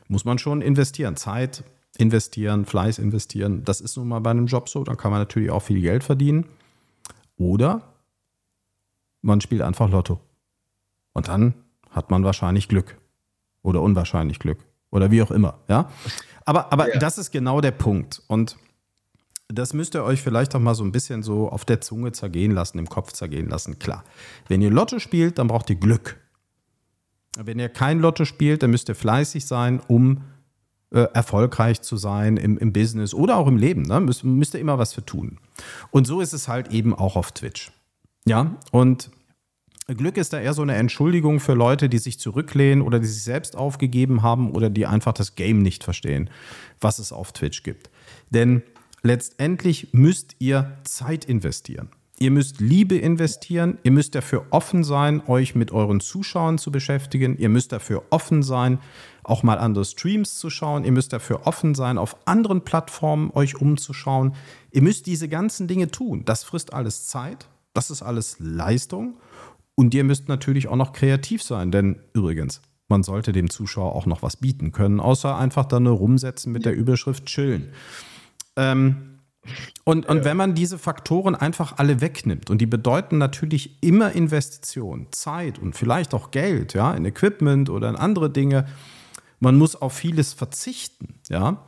[0.08, 1.15] muss man schon investieren.
[1.15, 1.63] Zeit
[1.97, 3.63] investieren, Fleiß investieren.
[3.65, 4.84] Das ist nun mal bei einem Job so.
[4.84, 6.45] Dann kann man natürlich auch viel Geld verdienen.
[7.38, 7.82] Oder
[9.23, 10.19] man spielt einfach Lotto.
[11.13, 11.56] Und dann
[11.93, 12.97] hat man wahrscheinlich Glück.
[13.62, 14.60] Oder unwahrscheinlich Glück.
[14.91, 15.60] Oder wie auch immer.
[15.67, 15.89] Ja?
[16.45, 16.99] Aber, aber ja.
[16.99, 18.21] das ist genau der Punkt.
[18.27, 18.58] Und
[19.47, 22.51] das müsst ihr euch vielleicht auch mal so ein bisschen so auf der Zunge zergehen
[22.51, 23.79] lassen, im Kopf zergehen lassen.
[23.79, 24.03] Klar.
[24.47, 26.17] Wenn ihr Lotto spielt, dann braucht ihr Glück.
[27.38, 30.23] Wenn ihr kein Lotto spielt, dann müsst ihr fleißig sein, um
[30.91, 33.84] äh, erfolgreich zu sein im, im Business oder auch im Leben.
[33.84, 33.99] Ne?
[33.99, 35.39] Müsst, müsst ihr immer was für tun.
[35.89, 37.71] Und so ist es halt eben auch auf Twitch.
[38.25, 39.10] Ja, und
[39.88, 43.24] Glück ist da eher so eine Entschuldigung für Leute, die sich zurücklehnen oder die sich
[43.24, 46.30] selbst aufgegeben haben oder die einfach das Game nicht verstehen,
[46.80, 47.89] was es auf Twitch gibt.
[48.30, 48.63] Denn
[49.02, 51.89] letztendlich müsst ihr Zeit investieren.
[52.19, 57.38] Ihr müsst Liebe investieren, ihr müsst dafür offen sein, euch mit euren Zuschauern zu beschäftigen,
[57.38, 58.80] ihr müsst dafür offen sein,
[59.24, 63.60] auch mal andere Streams zu schauen, ihr müsst dafür offen sein, auf anderen Plattformen euch
[63.60, 64.36] umzuschauen.
[64.72, 66.24] Ihr müsst diese ganzen Dinge tun.
[66.24, 69.17] Das frisst alles Zeit, das ist alles Leistung
[69.75, 74.05] und ihr müsst natürlich auch noch kreativ sein, denn übrigens, man sollte dem Zuschauer auch
[74.05, 77.69] noch was bieten können, außer einfach da nur rumsetzen mit der Überschrift chillen.
[78.55, 79.13] Ähm,
[79.83, 85.07] und, und wenn man diese Faktoren einfach alle wegnimmt, und die bedeuten natürlich immer Investition,
[85.12, 88.67] Zeit und vielleicht auch Geld, ja, in Equipment oder in andere Dinge,
[89.39, 91.65] man muss auf vieles verzichten, ja,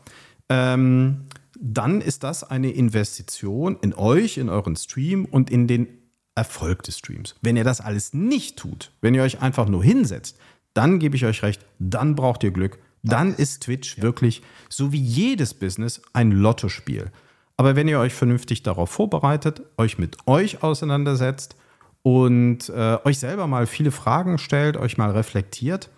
[0.47, 1.25] ähm,
[1.59, 5.87] dann ist das eine Investition in euch, in euren Stream und in den
[6.35, 7.35] Erfolg des Streams.
[7.41, 10.37] Wenn ihr das alles nicht tut, wenn ihr euch einfach nur hinsetzt,
[10.73, 12.77] dann gebe ich euch recht, dann braucht ihr Glück.
[13.03, 14.03] Dann ist Twitch ja.
[14.03, 17.11] wirklich, so wie jedes Business, ein Lottospiel.
[17.57, 21.55] Aber wenn ihr euch vernünftig darauf vorbereitet, euch mit euch auseinandersetzt
[22.03, 25.89] und äh, euch selber mal viele Fragen stellt, euch mal reflektiert,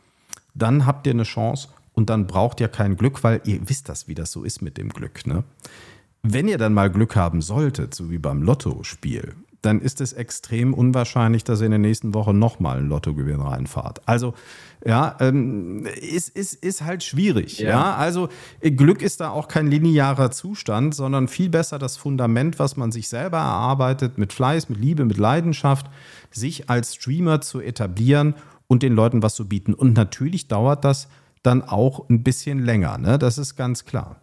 [0.54, 4.08] dann habt ihr eine Chance und dann braucht ihr kein Glück, weil ihr wisst das,
[4.08, 5.26] wie das so ist mit dem Glück.
[5.26, 5.43] Ne?
[6.21, 10.74] Wenn ihr dann mal Glück haben solltet, so wie beim Lottospiel, dann ist es extrem
[10.74, 14.02] unwahrscheinlich, dass ihr in der nächsten Woche nochmal ein Lottogewinn reinfahrt.
[14.06, 14.34] Also,
[14.86, 17.60] ja, ähm, ist, ist, ist halt schwierig.
[17.60, 17.70] Ja.
[17.70, 17.96] ja.
[17.96, 18.30] also
[18.62, 23.10] Glück ist da auch kein linearer Zustand, sondern viel besser das Fundament, was man sich
[23.10, 25.88] selber erarbeitet, mit Fleiß, mit Liebe, mit Leidenschaft,
[26.32, 28.36] sich als Streamer zu etablieren
[28.67, 29.74] und den Leuten was zu bieten.
[29.74, 31.08] Und natürlich dauert das
[31.41, 33.17] dann auch ein bisschen länger, ne?
[33.17, 34.17] Das ist ganz klar.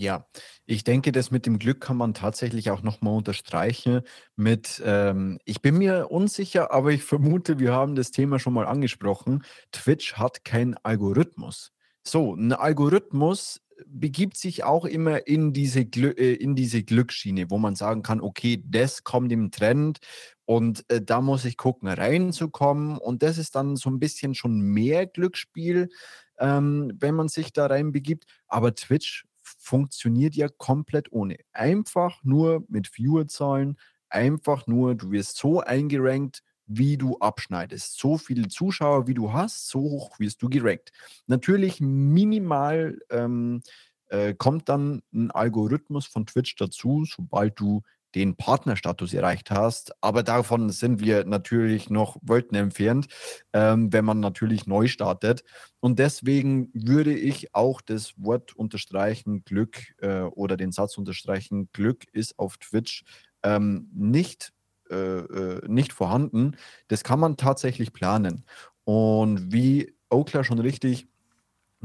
[0.00, 0.26] Ja,
[0.64, 4.00] ich denke, das mit dem Glück kann man tatsächlich auch nochmal unterstreichen
[4.34, 8.66] mit, ähm, ich bin mir unsicher, aber ich vermute, wir haben das Thema schon mal
[8.66, 9.44] angesprochen.
[9.72, 11.72] Twitch hat keinen Algorithmus.
[12.02, 17.58] So, ein Algorithmus begibt sich auch immer in diese, Glü äh, in diese Glücksschiene, wo
[17.58, 19.98] man sagen kann, okay, das kommt im Trend
[20.46, 22.96] und äh, da muss ich gucken, reinzukommen.
[22.96, 25.90] Und das ist dann so ein bisschen schon mehr Glücksspiel,
[26.38, 28.24] ähm, wenn man sich da reinbegibt.
[28.48, 29.26] Aber Twitch
[29.58, 31.36] funktioniert ja komplett ohne.
[31.52, 33.76] Einfach nur mit Viewerzahlen,
[34.08, 37.98] einfach nur, du wirst so eingerankt, wie du abschneidest.
[37.98, 40.92] So viele Zuschauer, wie du hast, so hoch wirst du gerankt.
[41.26, 43.62] Natürlich minimal ähm,
[44.06, 47.82] äh, kommt dann ein Algorithmus von Twitch dazu, sobald du
[48.14, 49.92] den Partnerstatus erreicht hast.
[50.02, 53.08] Aber davon sind wir natürlich noch Welten entfernt,
[53.52, 55.44] ähm, wenn man natürlich neu startet.
[55.80, 62.04] Und deswegen würde ich auch das Wort unterstreichen, Glück äh, oder den Satz unterstreichen, Glück
[62.12, 63.04] ist auf Twitch
[63.42, 64.52] ähm, nicht,
[64.90, 66.56] äh, äh, nicht vorhanden.
[66.88, 68.44] Das kann man tatsächlich planen.
[68.84, 71.08] Und wie Okla schon richtig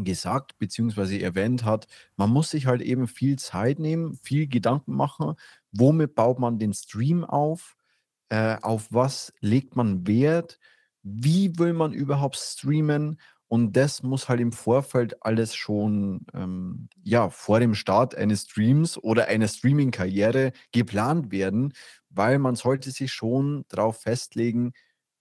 [0.03, 1.19] gesagt bzw.
[1.21, 5.35] erwähnt hat, man muss sich halt eben viel Zeit nehmen, viel Gedanken machen,
[5.71, 7.75] womit baut man den Stream auf,
[8.29, 10.59] äh, auf was legt man Wert,
[11.03, 17.29] wie will man überhaupt streamen und das muss halt im Vorfeld alles schon ähm, ja,
[17.29, 21.73] vor dem Start eines Streams oder einer Streaming-Karriere geplant werden,
[22.09, 24.73] weil man sollte sich schon darauf festlegen,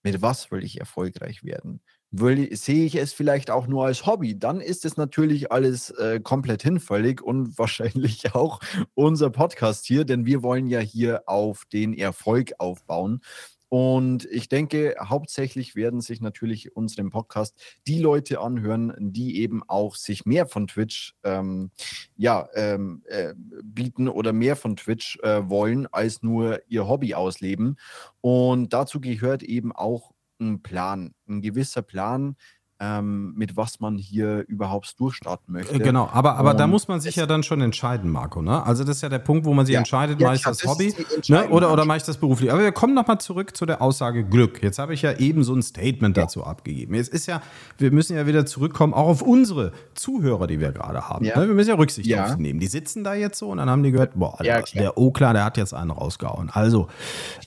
[0.03, 1.81] mit was will ich erfolgreich werden
[2.19, 6.19] will, sehe ich es vielleicht auch nur als Hobby, dann ist es natürlich alles äh,
[6.19, 8.59] komplett hinfällig und wahrscheinlich auch
[8.93, 13.21] unser Podcast hier, denn wir wollen ja hier auf den Erfolg aufbauen.
[13.69, 19.95] Und ich denke, hauptsächlich werden sich natürlich unseren Podcast die Leute anhören, die eben auch
[19.95, 21.71] sich mehr von Twitch ähm,
[22.15, 27.77] ja, ähm, äh, bieten oder mehr von Twitch äh, wollen, als nur ihr Hobby ausleben.
[28.21, 32.35] Und dazu gehört eben auch ein Plan, ein gewisser Plan,
[32.79, 35.79] ähm, mit was man hier überhaupt durchstarten äh, möchte.
[35.79, 38.41] Genau, aber, aber da muss man sich ja dann schon entscheiden, Marco.
[38.41, 38.65] Ne?
[38.65, 40.65] Also das ist ja der Punkt, wo man sich ja, entscheidet, ja, mache ich das
[40.65, 40.93] Hobby
[41.29, 41.47] ne?
[41.49, 42.51] oder, oder mache ich das beruflich.
[42.51, 44.61] Aber wir kommen nochmal zurück zu der Aussage Glück.
[44.61, 46.23] Jetzt habe ich ja eben so ein Statement ja.
[46.23, 46.95] dazu abgegeben.
[46.95, 47.41] Jetzt ist ja,
[47.77, 51.25] wir müssen ja wieder zurückkommen, auch auf unsere Zuhörer, die wir gerade haben.
[51.25, 51.33] Ne?
[51.35, 52.25] Wir müssen ja Rücksicht ja.
[52.25, 52.59] auf nehmen.
[52.59, 55.45] Die sitzen da jetzt so und dann haben die gehört, boah, der, der Okla, der
[55.45, 56.49] hat jetzt einen rausgehauen.
[56.49, 56.89] Also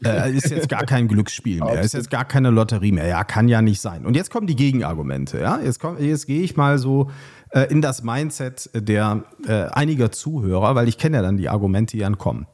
[0.02, 3.06] äh, ist jetzt gar kein Glücksspiel mehr, ist jetzt gar keine Lotterie mehr.
[3.06, 4.06] Ja, kann ja nicht sein.
[4.06, 5.17] Und jetzt kommen die Gegenargumente.
[5.18, 5.40] Momente.
[5.40, 5.60] Ja?
[5.60, 7.10] Jetzt, jetzt gehe ich mal so
[7.50, 11.96] äh, in das Mindset der äh, einiger Zuhörer, weil ich kenne ja dann die Argumente,
[11.96, 12.46] die dann kommen.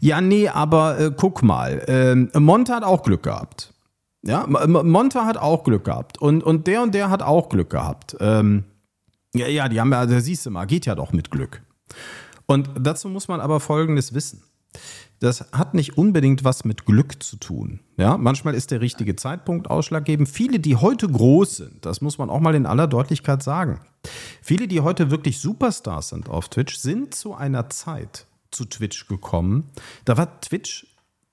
[0.00, 3.72] Ja, nee, aber äh, guck mal, ähm, Monte hat auch Glück gehabt.
[4.22, 8.16] Ja, Monte hat auch Glück gehabt und, und der und der hat auch Glück gehabt.
[8.20, 8.64] Ähm,
[9.34, 11.62] ja, ja, die haben ja, da siehst du mal, geht ja doch mit Glück.
[12.44, 14.42] Und dazu muss man aber Folgendes wissen
[15.20, 17.80] das hat nicht unbedingt was mit Glück zu tun.
[17.96, 20.28] Ja, manchmal ist der richtige Zeitpunkt ausschlaggebend.
[20.28, 23.80] Viele, die heute groß sind, das muss man auch mal in aller Deutlichkeit sagen.
[24.40, 29.70] Viele, die heute wirklich Superstars sind auf Twitch, sind zu einer Zeit zu Twitch gekommen.
[30.06, 30.86] Da war Twitch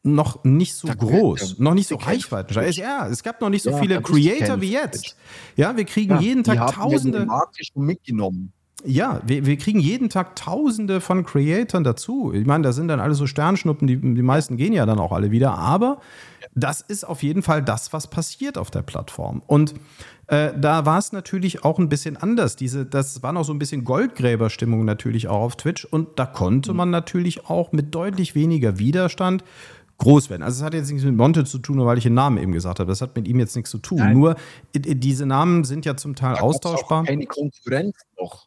[0.03, 2.75] noch nicht so da groß, kennt, noch nicht so reichweitenstark.
[2.75, 5.15] Ja, es gab noch nicht so ja, viele Creator wie jetzt.
[5.55, 7.27] Ja, wir kriegen ja, jeden Tag Tausende.
[7.75, 8.53] mitgenommen.
[8.85, 12.31] Ja, wir, wir kriegen jeden Tag Tausende von Creatoren dazu.
[12.33, 15.11] Ich meine, da sind dann alle so Sternschnuppen, die, die meisten gehen ja dann auch
[15.11, 15.57] alle wieder.
[15.57, 15.99] Aber
[16.53, 19.41] das ist auf jeden Fall das, was passiert auf der Plattform.
[19.47, 19.73] Und
[20.27, 22.55] äh, da war es natürlich auch ein bisschen anders.
[22.55, 25.85] Diese, das war noch so ein bisschen Goldgräberstimmung natürlich auch auf Twitch.
[25.85, 29.43] Und da konnte man natürlich auch mit deutlich weniger Widerstand
[29.97, 30.43] groß werden.
[30.43, 32.51] Also es hat jetzt nichts mit Monte zu tun, nur weil ich den Namen eben
[32.51, 32.89] gesagt habe.
[32.89, 33.97] Das hat mit ihm jetzt nichts zu tun.
[33.97, 34.13] Nein.
[34.17, 34.35] Nur
[34.75, 37.01] diese Namen sind ja zum Teil da austauschbar.
[37.01, 38.46] Auch keine Konkurrenz noch.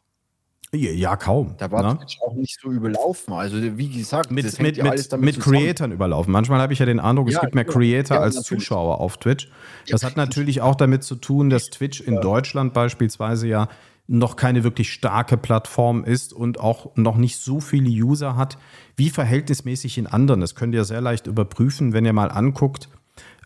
[0.73, 1.55] Ja, kaum.
[1.57, 1.97] Da war ne?
[1.97, 3.33] Twitch auch nicht so überlaufen.
[3.33, 6.31] Also, wie gesagt, mit, mit, mit, mit Creatoren überlaufen.
[6.31, 7.77] Manchmal habe ich ja den Eindruck, es ja, gibt mehr genau.
[7.77, 8.63] Creator ja, als natürlich.
[8.63, 9.49] Zuschauer auf Twitch.
[9.89, 13.67] Das hat natürlich auch damit zu tun, dass Twitch in Deutschland beispielsweise ja
[14.07, 18.57] noch keine wirklich starke Plattform ist und auch noch nicht so viele User hat
[18.95, 20.39] wie verhältnismäßig in anderen.
[20.39, 22.89] Das könnt ihr sehr leicht überprüfen, wenn ihr mal anguckt,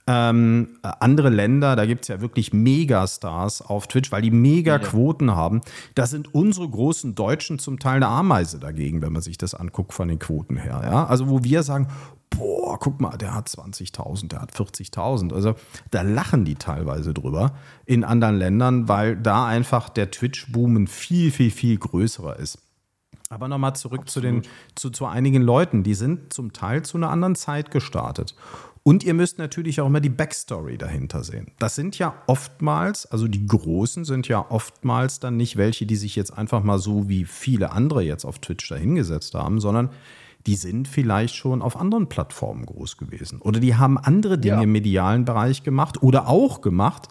[0.07, 5.35] Ähm, andere Länder, da gibt es ja wirklich Megastars auf Twitch, weil die Mega-Quoten ja.
[5.35, 5.61] haben.
[5.95, 9.93] Da sind unsere großen Deutschen zum Teil eine Ameise dagegen, wenn man sich das anguckt
[9.93, 10.81] von den Quoten her.
[10.85, 11.05] Ja?
[11.07, 11.87] Also wo wir sagen,
[12.29, 15.33] boah, guck mal, der hat 20.000, der hat 40.000.
[15.33, 15.55] Also
[15.89, 17.53] da lachen die teilweise drüber
[17.85, 22.59] in anderen Ländern, weil da einfach der Twitch-Boom ein viel, viel, viel größerer ist.
[23.29, 24.43] Aber nochmal zurück zu, den,
[24.75, 28.35] zu, zu einigen Leuten, die sind zum Teil zu einer anderen Zeit gestartet.
[28.87, 31.47] Und ihr müsst natürlich auch immer die Backstory dahinter sehen.
[31.57, 36.15] Das sind ja oftmals, also die Großen sind ja oftmals dann nicht welche, die sich
[36.15, 39.89] jetzt einfach mal so wie viele andere jetzt auf Twitch dahingesetzt haben, sondern
[40.45, 43.41] die sind vielleicht schon auf anderen Plattformen groß gewesen.
[43.41, 44.61] Oder die haben andere Dinge ja.
[44.61, 47.07] im medialen Bereich gemacht oder auch gemacht,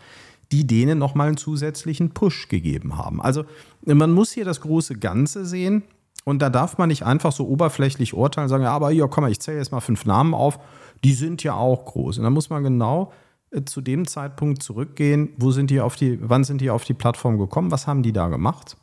[0.53, 3.21] die denen nochmal einen zusätzlichen Push gegeben haben.
[3.21, 3.47] Also
[3.85, 5.83] man muss hier das große Ganze sehen.
[6.23, 9.31] Und da darf man nicht einfach so oberflächlich urteilen, sagen, ja, aber hier, komm mal,
[9.31, 10.59] ich zähle jetzt mal fünf Namen auf,
[11.05, 12.19] die sind ja auch groß.
[12.19, 13.13] Und da muss man genau
[13.51, 16.95] äh, zu dem Zeitpunkt zurückgehen, wo sind die auf die, wann sind die auf die
[16.95, 18.77] Plattform gekommen, was haben die da gemacht?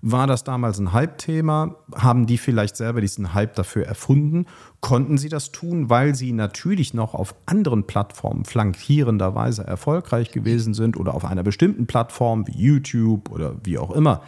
[0.00, 1.74] War das damals ein Hype-Thema?
[1.94, 4.46] Haben die vielleicht selber diesen Hype dafür erfunden?
[4.80, 10.96] Konnten sie das tun, weil sie natürlich noch auf anderen Plattformen flankierenderweise erfolgreich gewesen sind
[10.96, 14.22] oder auf einer bestimmten Plattform wie YouTube oder wie auch immer?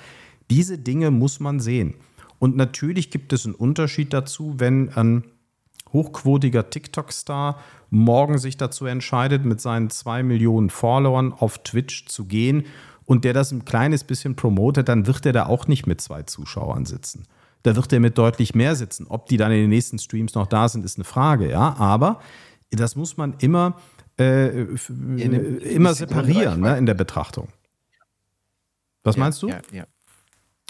[0.50, 1.94] Diese Dinge muss man sehen.
[2.40, 5.24] Und natürlich gibt es einen Unterschied dazu, wenn ein
[5.92, 7.59] hochquotiger TikTok-Star
[7.90, 12.66] morgen sich dazu entscheidet, mit seinen zwei Millionen Followern auf Twitch zu gehen
[13.05, 16.22] und der das ein kleines bisschen promotet, dann wird er da auch nicht mit zwei
[16.22, 17.24] Zuschauern sitzen.
[17.62, 19.07] Da wird er mit deutlich mehr sitzen.
[19.09, 21.74] Ob die dann in den nächsten Streams noch da sind, ist eine Frage, ja.
[21.76, 22.20] Aber
[22.70, 23.76] das muss man immer,
[24.18, 27.48] äh, immer separieren ne, in der Betrachtung.
[29.03, 29.48] Was ja, meinst du?
[29.48, 29.85] Ja, ja.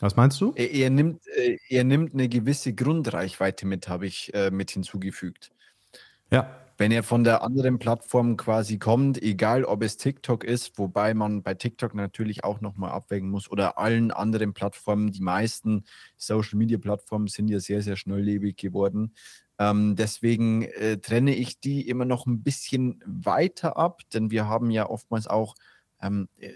[0.01, 0.53] Was meinst du?
[0.57, 5.53] Er, er nimmt, äh, er nimmt eine gewisse Grundreichweite mit, habe ich äh, mit hinzugefügt.
[6.31, 11.13] Ja wenn er von der anderen Plattform quasi kommt, egal ob es TikTok ist, wobei
[11.13, 15.85] man bei TikTok natürlich auch nochmal abwägen muss oder allen anderen Plattformen, die meisten
[16.17, 19.13] Social-Media-Plattformen sind ja sehr, sehr schnelllebig geworden.
[19.59, 24.71] Ähm, deswegen äh, trenne ich die immer noch ein bisschen weiter ab, denn wir haben
[24.71, 25.57] ja oftmals auch
[26.01, 26.53] ähm, äh,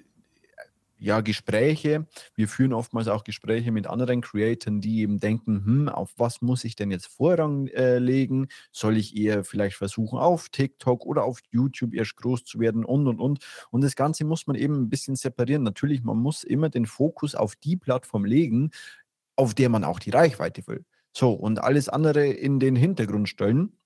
[1.04, 2.06] ja, Gespräche.
[2.34, 6.64] Wir führen oftmals auch Gespräche mit anderen Creatoren, die eben denken, hm, auf was muss
[6.64, 8.48] ich denn jetzt Vorrang äh, legen?
[8.72, 13.06] Soll ich eher vielleicht versuchen, auf TikTok oder auf YouTube erst groß zu werden und,
[13.06, 13.44] und, und.
[13.70, 15.62] Und das Ganze muss man eben ein bisschen separieren.
[15.62, 18.70] Natürlich, man muss immer den Fokus auf die Plattform legen,
[19.36, 20.84] auf der man auch die Reichweite will.
[21.12, 23.76] So, und alles andere in den Hintergrund stellen.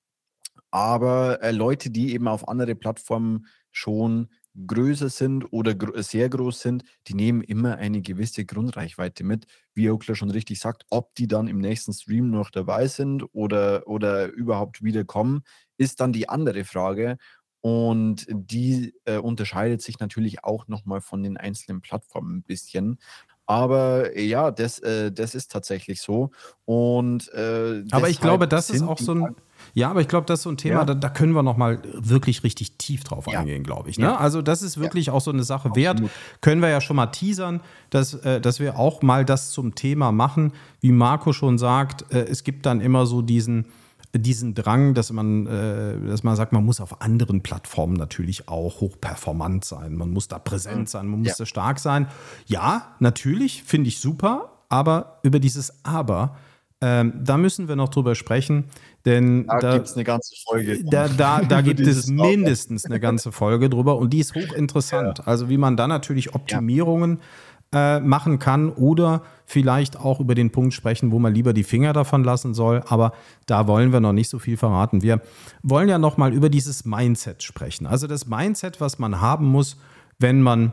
[0.70, 4.28] Aber äh, Leute, die eben auf andere Plattformen schon
[4.66, 9.47] größer sind oder gr sehr groß sind, die nehmen immer eine gewisse Grundreichweite mit.
[9.75, 13.87] Wie Okla schon richtig sagt, ob die dann im nächsten Stream noch dabei sind oder,
[13.87, 15.42] oder überhaupt wieder kommen,
[15.77, 17.18] ist dann die andere Frage.
[17.61, 22.99] Und die äh, unterscheidet sich natürlich auch nochmal von den einzelnen Plattformen ein bisschen.
[23.48, 26.30] Aber ja, das, äh, das ist tatsächlich so.
[26.66, 29.34] Und, äh, aber ich glaube, das ist auch so ein.
[29.72, 30.84] Ja, aber ich glaube, das ist so ein Thema, ja.
[30.84, 33.40] da, da, können wir noch mal wirklich richtig tief drauf ja.
[33.40, 33.98] eingehen, glaube ich.
[33.98, 34.06] Ne?
[34.06, 34.16] Ja.
[34.16, 36.02] Also das ist wirklich auch so eine Sache wert.
[36.42, 40.12] Können wir ja schon mal teasern, dass, äh, dass wir auch mal das zum Thema
[40.12, 40.52] machen.
[40.80, 43.66] Wie Marco schon sagt, äh, es gibt dann immer so diesen,
[44.14, 48.81] diesen Drang, dass man, äh, dass man sagt, man muss auf anderen Plattformen natürlich auch
[48.81, 49.94] hochperformant sein.
[49.94, 50.87] Man muss da präsent mhm.
[50.87, 52.09] sein, man muss da stark sein.
[52.47, 56.37] Ja, natürlich, finde ich super, aber über dieses Aber
[56.81, 58.66] ähm, da müssen wir noch drüber sprechen,
[59.05, 60.79] denn da, da gibt es eine ganze Folge.
[60.90, 65.18] Da, da, da gibt es mindestens eine ganze Folge drüber und die ist hochinteressant.
[65.18, 65.25] Ja.
[65.25, 67.23] Also wie man da natürlich Optimierungen ja.
[67.72, 71.92] Äh, machen kann oder vielleicht auch über den Punkt sprechen, wo man lieber die Finger
[71.92, 72.83] davon lassen soll.
[72.88, 73.12] Aber
[73.46, 75.02] da wollen wir noch nicht so viel verraten.
[75.02, 75.20] Wir
[75.62, 77.87] wollen ja noch mal über dieses Mindset sprechen.
[77.87, 79.76] Also das Mindset, was man haben muss,
[80.18, 80.72] wenn man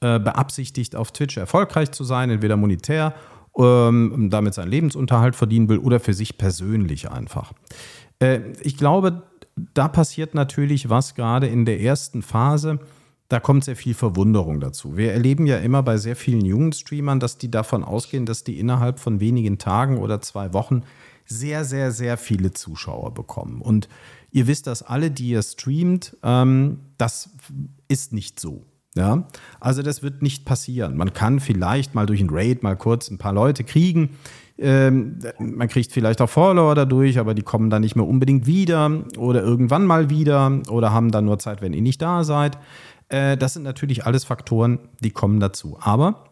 [0.00, 3.14] äh, beabsichtigt, auf Twitch erfolgreich zu sein, entweder monetär
[3.56, 7.52] ähm, damit seinen Lebensunterhalt verdienen will oder für sich persönlich einfach.
[8.18, 9.22] Äh, ich glaube,
[9.74, 12.80] da passiert natürlich was gerade in der ersten Phase.
[13.32, 14.98] Da kommt sehr viel Verwunderung dazu.
[14.98, 18.60] Wir erleben ja immer bei sehr vielen jungen Streamern, dass die davon ausgehen, dass die
[18.60, 20.82] innerhalb von wenigen Tagen oder zwei Wochen
[21.24, 23.62] sehr, sehr, sehr viele Zuschauer bekommen.
[23.62, 23.88] Und
[24.32, 27.30] ihr wisst das alle, die ihr streamt, ähm, das
[27.88, 28.66] ist nicht so.
[28.94, 29.26] Ja,
[29.60, 30.98] also das wird nicht passieren.
[30.98, 34.10] Man kann vielleicht mal durch ein Raid mal kurz ein paar Leute kriegen.
[34.58, 38.90] Ähm, man kriegt vielleicht auch Follower dadurch, aber die kommen dann nicht mehr unbedingt wieder
[39.16, 42.58] oder irgendwann mal wieder oder haben dann nur Zeit, wenn ihr nicht da seid.
[43.12, 45.78] Äh, das sind natürlich alles Faktoren, die kommen dazu.
[45.80, 46.24] Aber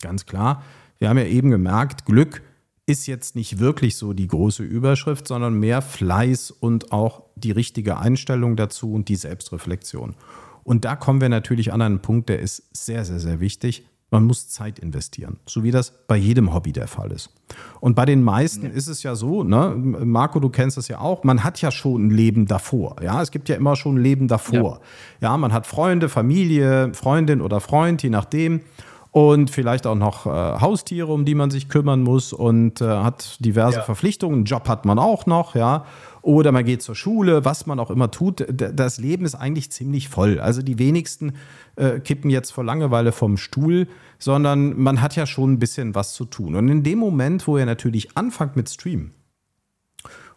[0.00, 0.64] ganz klar,
[0.98, 2.42] wir haben ja eben gemerkt, Glück
[2.86, 7.98] ist jetzt nicht wirklich so die große Überschrift, sondern mehr Fleiß und auch die richtige
[7.98, 10.14] Einstellung dazu und die Selbstreflexion.
[10.62, 13.86] Und da kommen wir natürlich an einen Punkt, der ist sehr, sehr, sehr wichtig.
[14.10, 17.30] Man muss Zeit investieren, so wie das bei jedem Hobby der Fall ist.
[17.80, 18.72] Und bei den meisten ja.
[18.72, 19.74] ist es ja so, ne?
[19.76, 22.96] Marco, du kennst es ja auch, man hat ja schon ein Leben davor.
[23.02, 24.80] Ja, es gibt ja immer schon ein Leben davor.
[25.20, 28.60] Ja, ja man hat Freunde, Familie, Freundin oder Freund, je nachdem
[29.16, 33.42] und vielleicht auch noch äh, Haustiere, um die man sich kümmern muss und äh, hat
[33.42, 33.82] diverse ja.
[33.82, 34.40] Verpflichtungen.
[34.40, 35.86] Einen Job hat man auch noch, ja.
[36.26, 38.44] Oder man geht zur Schule, was man auch immer tut.
[38.48, 40.40] Das Leben ist eigentlich ziemlich voll.
[40.40, 41.34] Also die wenigsten
[41.76, 43.86] äh, kippen jetzt vor Langeweile vom Stuhl,
[44.18, 46.56] sondern man hat ja schon ein bisschen was zu tun.
[46.56, 49.12] Und in dem Moment, wo ihr natürlich anfangt mit Streamen,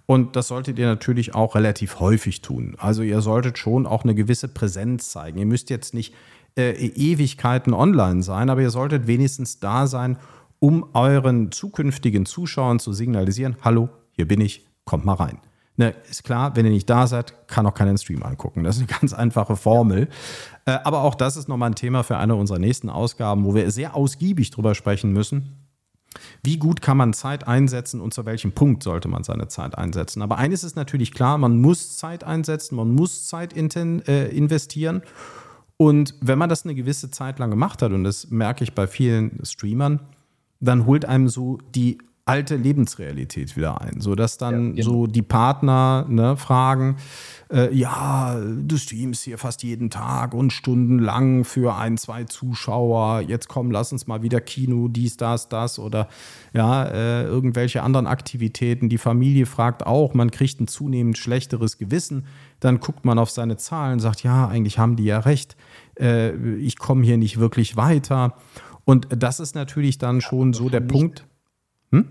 [0.06, 2.76] und das solltet ihr natürlich auch relativ häufig tun.
[2.78, 5.40] Also ihr solltet schon auch eine gewisse Präsenz zeigen.
[5.40, 6.14] Ihr müsst jetzt nicht
[6.56, 10.20] äh, Ewigkeiten online sein, aber ihr solltet wenigstens da sein,
[10.60, 15.40] um euren zukünftigen Zuschauern zu signalisieren, hallo, hier bin ich, kommt mal rein.
[15.80, 18.66] Ne, ist klar, wenn ihr nicht da seid, kann auch keinen Stream angucken.
[18.66, 20.10] Das ist eine ganz einfache Formel.
[20.66, 23.72] Äh, aber auch das ist nochmal ein Thema für eine unserer nächsten Ausgaben, wo wir
[23.72, 25.56] sehr ausgiebig drüber sprechen müssen.
[26.44, 30.22] Wie gut kann man Zeit einsetzen und zu welchem Punkt sollte man seine Zeit einsetzen?
[30.22, 35.02] Aber eines ist natürlich klar, man muss Zeit einsetzen, man muss Zeit äh, investieren.
[35.78, 38.86] Und wenn man das eine gewisse Zeit lang gemacht hat, und das merke ich bei
[38.86, 40.02] vielen Streamern,
[40.60, 42.00] dann holt einem so die
[42.30, 44.84] alte Lebensrealität wieder ein, sodass dann ja, genau.
[44.84, 46.98] so die Partner ne, fragen,
[47.52, 53.48] äh, ja, du streamst hier fast jeden Tag und stundenlang für ein, zwei Zuschauer, jetzt
[53.48, 56.08] komm, lass uns mal wieder Kino, dies, das, das oder
[56.54, 58.90] ja, äh, irgendwelche anderen Aktivitäten.
[58.90, 62.26] Die Familie fragt auch, man kriegt ein zunehmend schlechteres Gewissen,
[62.60, 65.58] dann guckt man auf seine Zahlen, sagt, ja, eigentlich haben die ja recht,
[66.00, 68.36] äh, ich komme hier nicht wirklich weiter.
[68.86, 71.26] Und das ist natürlich dann schon so der Punkt.
[71.92, 72.10] Hm?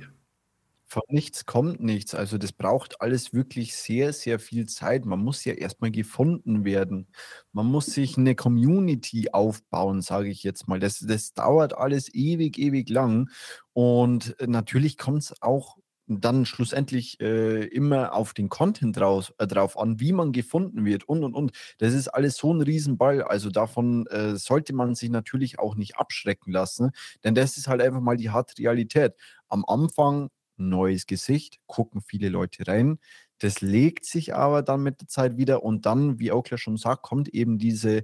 [0.91, 2.15] Von nichts kommt nichts.
[2.15, 5.05] Also das braucht alles wirklich sehr, sehr viel Zeit.
[5.05, 7.09] Man muss ja erstmal gefunden werden.
[7.53, 10.81] Man muss sich eine Community aufbauen, sage ich jetzt mal.
[10.81, 13.31] Das, das dauert alles ewig, ewig lang.
[13.75, 15.77] Und natürlich kommt es auch
[16.09, 21.05] dann schlussendlich äh, immer auf den Content raus, äh, drauf an, wie man gefunden wird
[21.07, 21.53] und und und.
[21.79, 23.23] Das ist alles so ein Riesenball.
[23.23, 26.93] Also davon äh, sollte man sich natürlich auch nicht abschrecken lassen,
[27.25, 29.15] denn das ist halt einfach mal die harte Realität.
[29.49, 32.99] Am Anfang neues Gesicht, gucken viele Leute rein.
[33.39, 37.03] Das legt sich aber dann mit der Zeit wieder und dann, wie Oakler schon sagt,
[37.03, 38.03] kommt eben diese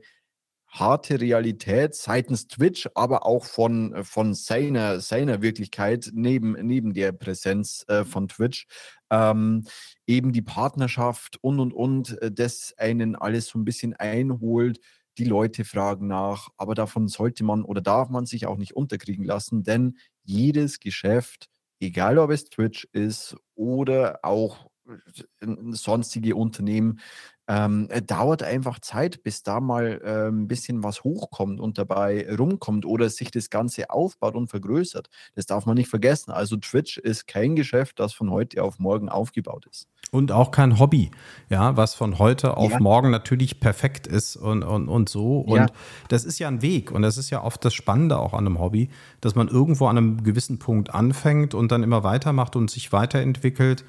[0.75, 7.13] harte Realität seitens Twitch, aber auch von, äh, von seiner, seiner Wirklichkeit neben, neben der
[7.13, 8.67] Präsenz äh, von Twitch.
[9.11, 9.65] Ähm,
[10.07, 14.81] eben die Partnerschaft und und und, äh, das einen alles so ein bisschen einholt.
[15.19, 19.25] Die Leute fragen nach, aber davon sollte man oder darf man sich auch nicht unterkriegen
[19.25, 21.49] lassen, denn jedes Geschäft,
[21.81, 27.01] egal ob es Twitch ist oder auch äh, sonstige Unternehmen,
[27.49, 32.27] ähm, äh, dauert einfach Zeit, bis da mal äh, ein bisschen was hochkommt und dabei
[32.37, 35.09] rumkommt oder sich das Ganze aufbaut und vergrößert.
[35.35, 36.31] Das darf man nicht vergessen.
[36.31, 39.89] Also Twitch ist kein Geschäft, das von heute auf morgen aufgebaut ist.
[40.11, 41.11] Und auch kein Hobby,
[41.51, 42.79] ja, was von heute auf ja.
[42.79, 45.41] morgen natürlich perfekt ist und, und, und so.
[45.41, 45.67] Und ja.
[46.09, 48.61] das ist ja ein Weg und das ist ja oft das Spannende auch an einem
[48.61, 48.91] Hobby,
[49.21, 53.85] dass man irgendwo an einem gewissen Punkt anfängt und dann immer weitermacht und sich weiterentwickelt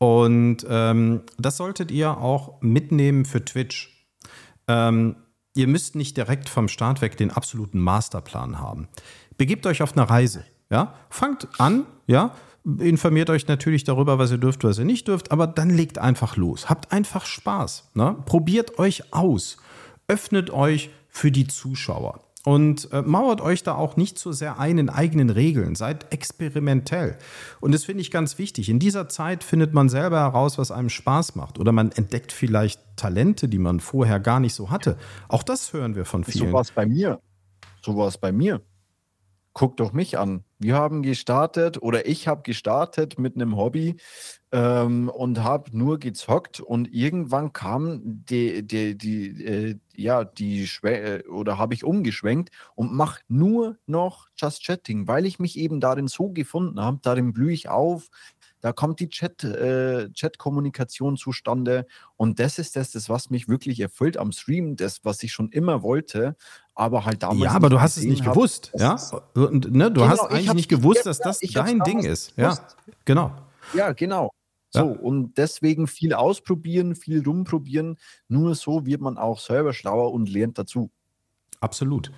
[0.00, 4.08] und ähm, das solltet ihr auch mitnehmen für Twitch.
[4.66, 5.16] Ähm,
[5.54, 8.88] ihr müsst nicht direkt vom Start weg den absoluten Masterplan haben.
[9.36, 10.42] Begebt euch auf eine Reise.
[10.70, 10.94] Ja?
[11.10, 12.34] Fangt an, ja,
[12.78, 16.38] informiert euch natürlich darüber, was ihr dürft, was ihr nicht dürft, aber dann legt einfach
[16.38, 16.70] los.
[16.70, 17.90] Habt einfach Spaß.
[17.92, 18.16] Ne?
[18.24, 19.58] Probiert euch aus.
[20.08, 22.20] Öffnet euch für die Zuschauer.
[22.44, 25.74] Und äh, mauert euch da auch nicht so sehr ein in eigenen Regeln.
[25.74, 27.18] Seid experimentell.
[27.60, 28.70] Und das finde ich ganz wichtig.
[28.70, 31.58] In dieser Zeit findet man selber heraus, was einem Spaß macht.
[31.58, 34.96] Oder man entdeckt vielleicht Talente, die man vorher gar nicht so hatte.
[35.28, 36.48] Auch das hören wir von vielen.
[36.48, 37.20] So war es bei mir.
[37.82, 38.62] So war es bei mir
[39.52, 40.44] guck doch mich an.
[40.58, 43.96] Wir haben gestartet oder ich habe gestartet mit einem Hobby
[44.52, 51.24] ähm, und habe nur gezockt und irgendwann kam die, die, die, äh, ja, die Schwä
[51.28, 56.08] oder habe ich umgeschwenkt und mache nur noch Just Chatting, weil ich mich eben darin
[56.08, 56.98] so gefunden habe.
[57.02, 58.08] Darin blühe ich auf,
[58.60, 61.86] da kommt die Chat, äh, Chat-Kommunikation zustande.
[62.16, 65.50] Und das ist das, das, was mich wirklich erfüllt am Stream, das, was ich schon
[65.50, 66.36] immer wollte,
[66.74, 67.42] aber halt damals.
[67.42, 68.98] Ja, aber du hast es nicht hab, gewusst, ja?
[69.34, 72.34] Und, ne, du genau, hast eigentlich nicht gewusst, dass das dein Ding ist.
[72.36, 72.58] Ja,
[73.04, 73.32] genau.
[73.74, 74.30] Ja, genau.
[74.72, 74.84] So, ja.
[74.84, 77.98] und deswegen viel ausprobieren, viel rumprobieren.
[78.28, 80.90] Nur so wird man auch selber schlauer und lernt dazu.
[81.60, 82.10] Absolut.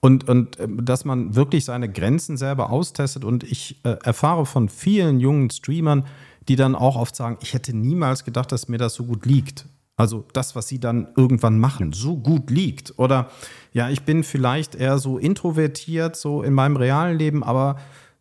[0.00, 3.24] Und, und äh, dass man wirklich seine Grenzen selber austestet.
[3.24, 6.06] Und ich äh, erfahre von vielen jungen Streamern,
[6.48, 9.66] die dann auch oft sagen, ich hätte niemals gedacht, dass mir das so gut liegt.
[9.96, 12.98] Also das, was sie dann irgendwann machen, so gut liegt.
[12.98, 13.30] Oder
[13.72, 17.76] ja, ich bin vielleicht eher so introvertiert, so in meinem realen Leben, aber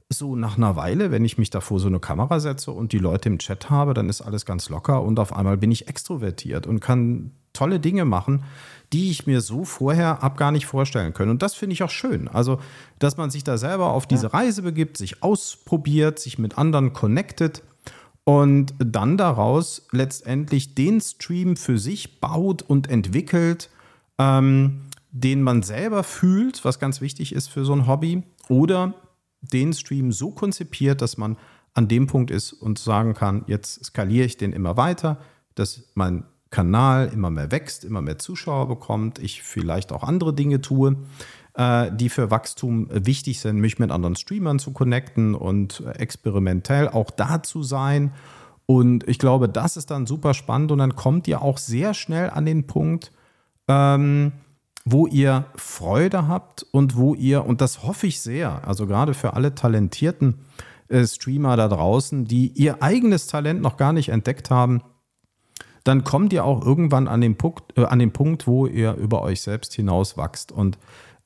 [0.09, 2.97] so nach einer Weile, wenn ich mich da vor so eine Kamera setze und die
[2.97, 6.67] Leute im Chat habe, dann ist alles ganz locker und auf einmal bin ich extrovertiert
[6.67, 8.43] und kann tolle Dinge machen,
[8.93, 11.31] die ich mir so vorher ab gar nicht vorstellen können.
[11.31, 12.27] Und das finde ich auch schön.
[12.27, 12.59] Also,
[12.97, 17.61] dass man sich da selber auf diese Reise begibt, sich ausprobiert, sich mit anderen connectet
[18.23, 23.69] und dann daraus letztendlich den Stream für sich baut und entwickelt,
[24.17, 24.81] ähm,
[25.11, 28.93] den man selber fühlt, was ganz wichtig ist für so ein Hobby, oder
[29.41, 31.37] den Stream so konzipiert, dass man
[31.73, 35.17] an dem Punkt ist und sagen kann, jetzt skaliere ich den immer weiter,
[35.55, 40.61] dass mein Kanal immer mehr wächst, immer mehr Zuschauer bekommt, ich vielleicht auch andere Dinge
[40.61, 40.97] tue,
[41.53, 47.11] äh, die für Wachstum wichtig sind, mich mit anderen Streamern zu connecten und experimentell auch
[47.11, 48.13] da zu sein.
[48.65, 52.29] Und ich glaube, das ist dann super spannend und dann kommt ihr auch sehr schnell
[52.29, 53.11] an den Punkt,
[53.67, 54.31] ähm,
[54.85, 59.33] wo ihr Freude habt und wo ihr, und das hoffe ich sehr, also gerade für
[59.33, 60.39] alle talentierten
[60.87, 64.81] äh, Streamer da draußen, die ihr eigenes Talent noch gar nicht entdeckt haben,
[65.89, 69.23] dann kommt ihr auch irgendwann an den Punkt, äh, an den Punkt wo ihr über
[69.23, 70.51] euch selbst hinaus wachst.
[70.51, 70.77] Und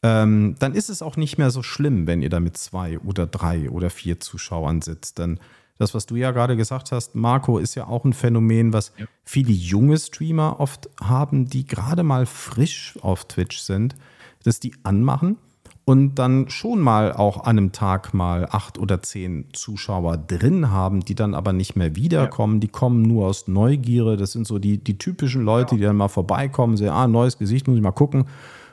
[0.03, 3.27] ähm, dann ist es auch nicht mehr so schlimm, wenn ihr da mit zwei oder
[3.27, 5.19] drei oder vier Zuschauern sitzt.
[5.19, 5.37] Denn
[5.79, 9.05] das, was du ja gerade gesagt hast, Marco, ist ja auch ein Phänomen, was ja.
[9.25, 13.97] viele junge Streamer oft haben, die gerade mal frisch auf Twitch sind,
[14.43, 15.39] dass die anmachen
[15.85, 21.01] und dann schon mal auch an einem Tag mal acht oder zehn Zuschauer drin haben,
[21.01, 22.55] die dann aber nicht mehr wiederkommen.
[22.55, 22.59] Ja.
[22.61, 24.15] Die kommen nur aus Neugierde.
[24.15, 25.79] Das sind so die, die typischen Leute, ja.
[25.79, 28.25] die dann mal vorbeikommen, sehen, ah, neues Gesicht, muss ich mal gucken,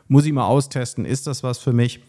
[0.06, 2.00] muss ich mal austesten, ist das was für mich?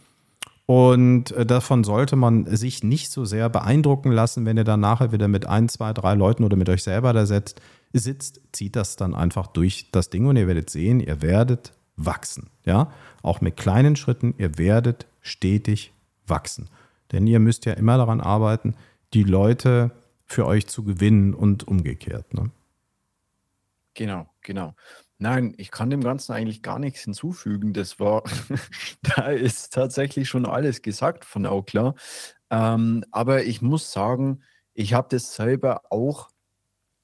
[0.67, 5.11] Und äh, davon sollte man sich nicht so sehr beeindrucken lassen, wenn ihr dann nachher
[5.11, 7.59] wieder mit ein, zwei, drei Leuten oder mit euch selber da setzt,
[7.91, 12.49] sitzt, zieht das dann einfach durch das Ding und ihr werdet sehen, ihr werdet wachsen.
[12.65, 15.93] Ja, auch mit kleinen Schritten, ihr werdet stetig
[16.25, 16.69] wachsen.
[17.11, 18.75] Denn ihr müsst ja immer daran arbeiten,
[19.13, 19.91] die Leute
[20.25, 22.33] für euch zu gewinnen und umgekehrt.
[22.33, 22.51] Ne?
[23.93, 24.75] Genau, genau.
[25.17, 27.73] Nein, ich kann dem Ganzen eigentlich gar nichts hinzufügen.
[27.73, 28.23] Das war,
[29.03, 31.95] da ist tatsächlich schon alles gesagt von Auklar.
[32.49, 34.41] Ähm, aber ich muss sagen,
[34.73, 36.29] ich habe das selber auch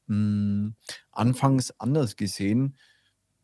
[0.08, 0.76] mh, hm,
[1.12, 2.78] anfangs anders gesehen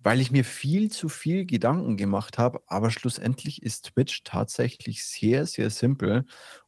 [0.03, 2.61] weil ich mir viel zu viel Gedanken gemacht habe.
[2.67, 6.25] Aber schlussendlich ist Twitch tatsächlich sehr, sehr simpel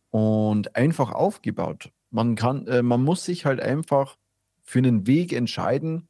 [0.09, 1.91] und einfach aufgebaut.
[2.09, 4.15] Man kann, äh, man muss sich halt einfach
[4.63, 6.07] für einen Weg entscheiden,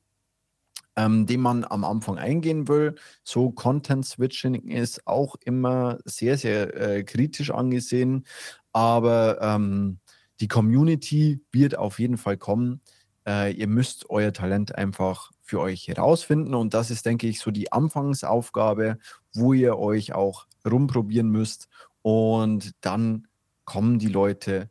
[0.95, 2.95] ähm, den man am Anfang eingehen will.
[3.23, 8.25] So Content Switching ist auch immer sehr, sehr äh, kritisch angesehen,
[8.71, 9.99] aber ähm,
[10.39, 12.81] die Community wird auf jeden Fall kommen.
[13.27, 16.55] Äh, ihr müsst euer Talent einfach für euch herausfinden.
[16.55, 18.97] Und das ist, denke ich, so die Anfangsaufgabe,
[19.33, 21.69] wo ihr euch auch rumprobieren müsst.
[22.01, 23.27] Und dann
[23.63, 24.69] kommen die Leute,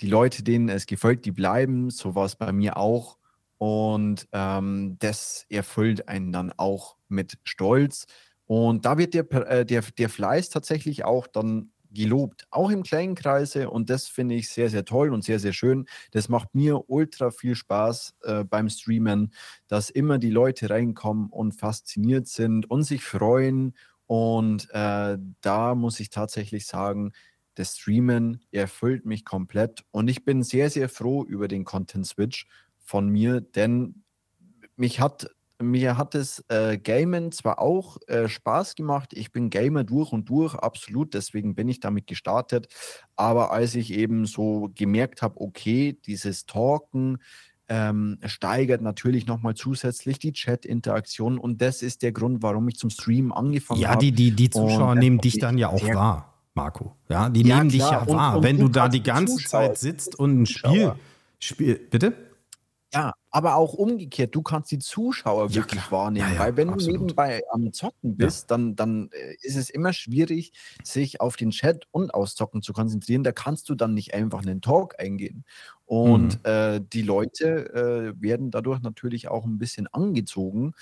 [0.00, 1.90] die Leute, denen es gefällt, die bleiben.
[1.90, 3.18] So war es bei mir auch.
[3.58, 8.06] Und ähm, das erfüllt einen dann auch mit Stolz.
[8.46, 13.14] Und da wird der, äh, der, der Fleiß tatsächlich auch dann gelobt, auch im kleinen
[13.14, 13.70] Kreise.
[13.70, 15.86] Und das finde ich sehr, sehr toll und sehr, sehr schön.
[16.10, 19.32] Das macht mir ultra viel Spaß äh, beim Streamen,
[19.68, 23.74] dass immer die Leute reinkommen und fasziniert sind und sich freuen.
[24.06, 27.12] Und äh, da muss ich tatsächlich sagen,
[27.54, 29.84] das Streamen erfüllt mich komplett.
[29.90, 32.46] Und ich bin sehr, sehr froh über den Content Switch
[32.78, 34.04] von mir, denn
[34.76, 35.28] mich hat
[35.60, 40.28] mir hat das äh, Gamen zwar auch äh, Spaß gemacht, ich bin Gamer durch und
[40.28, 42.68] durch, absolut, deswegen bin ich damit gestartet.
[43.16, 47.18] Aber als ich eben so gemerkt habe, okay, dieses Talken
[47.68, 52.90] ähm, steigert natürlich nochmal zusätzlich die Chat-Interaktion und das ist der Grund, warum ich zum
[52.90, 53.94] Stream angefangen habe.
[53.94, 56.94] Ja, die, die, die Zuschauer und nehmen dich dann ja auch wahr, Marco.
[57.08, 58.02] Ja, die ja, nehmen klar.
[58.02, 58.36] dich ja wahr.
[58.36, 60.92] Und, Wenn du da die ganze Zeit sitzt und ein Spiel,
[61.38, 62.12] Spiel, bitte?
[62.94, 65.90] Ja, aber auch umgekehrt, du kannst die Zuschauer Ja, wirklich klar.
[65.90, 69.92] wahrnehmen, Ja, weil wenn du nebenbei am Zocken bist, dann, dann äh, ist es immer
[69.92, 73.24] schwierig, sich auf den Chat und aufs Zocken zu konzentrieren.
[73.24, 75.44] Da kannst du dann nicht einfach in den Talk eingehen.
[75.84, 76.44] Und Mhm.
[76.44, 80.72] äh, die Leute äh, werden dadurch natürlich auch ein bisschen angezogen,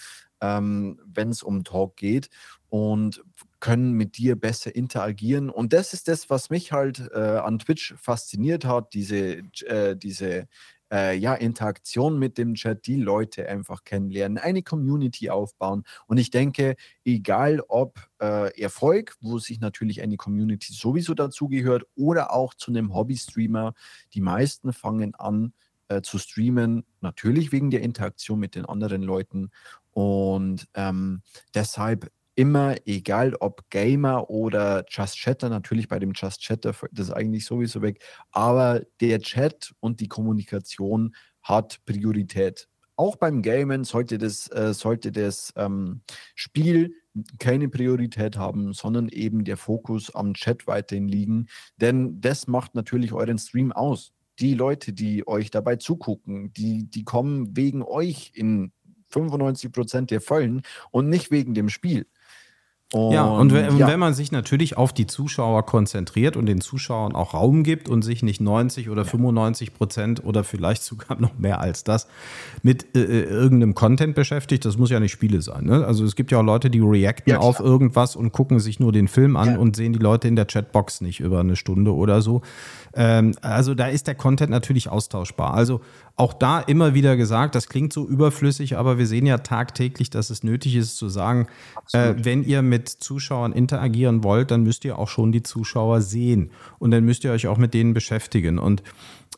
[0.41, 2.31] ähm, wenn es um Talk geht
[2.69, 3.23] und
[3.61, 5.51] können mit dir besser interagieren.
[5.51, 10.47] Und das ist das, was mich halt äh, an Twitch fasziniert hat, diese, äh, diese
[10.95, 15.83] äh, ja, Interaktion mit dem Chat, die Leute einfach kennenlernen, eine Community aufbauen.
[16.07, 22.33] Und ich denke, egal ob äh, Erfolg, wo sich natürlich eine Community sowieso dazugehört, oder
[22.33, 23.75] auch zu einem Hobby-Streamer,
[24.15, 25.53] die meisten fangen an,
[25.89, 29.51] äh, zu streamen, natürlich wegen der Interaktion mit den anderen Leuten.
[29.91, 31.23] Und ähm,
[31.55, 37.13] deshalb immer, egal ob Gamer oder Just Chatter, natürlich bei dem Just Chatter das ist
[37.13, 42.69] eigentlich sowieso weg, aber der Chat und die Kommunikation hat Priorität.
[42.97, 46.01] Auch beim Gamen sollte das, äh, sollte das ähm,
[46.35, 46.95] Spiel
[47.39, 51.47] keine Priorität haben, sondern eben der Fokus am Chat weiterhin liegen.
[51.77, 54.13] Denn das macht natürlich euren Stream aus.
[54.41, 58.73] Die Leute, die euch dabei zugucken, die, die kommen wegen euch in
[59.11, 62.07] 95 Prozent der Fällen und nicht wegen dem Spiel.
[62.95, 63.89] Und, ja, und wenn, ja.
[63.89, 68.03] wenn, man sich natürlich auf die Zuschauer konzentriert und den Zuschauern auch Raum gibt und
[68.03, 72.07] sich nicht 90 oder 95 Prozent oder vielleicht sogar noch mehr als das
[72.63, 75.65] mit äh, äh, irgendeinem Content beschäftigt, das muss ja nicht Spiele sein.
[75.65, 75.85] Ne?
[75.85, 78.93] Also es gibt ja auch Leute, die reacten ja, auf irgendwas und gucken sich nur
[78.93, 79.59] den Film an ja.
[79.59, 82.43] und sehen die Leute in der Chatbox nicht über eine Stunde oder so.
[82.95, 85.55] Ähm, also da ist der Content natürlich austauschbar.
[85.55, 85.81] Also
[86.17, 90.31] auch da immer wieder gesagt, das klingt so überflüssig, aber wir sehen ja tagtäglich, dass
[90.31, 91.49] es nötig ist zu sagen,
[91.93, 96.51] äh, wenn ihr mit Zuschauern interagieren wollt, dann müsst ihr auch schon die Zuschauer sehen
[96.79, 98.61] und dann müsst ihr euch auch mit denen beschäftigen.
[98.61, 98.85] Und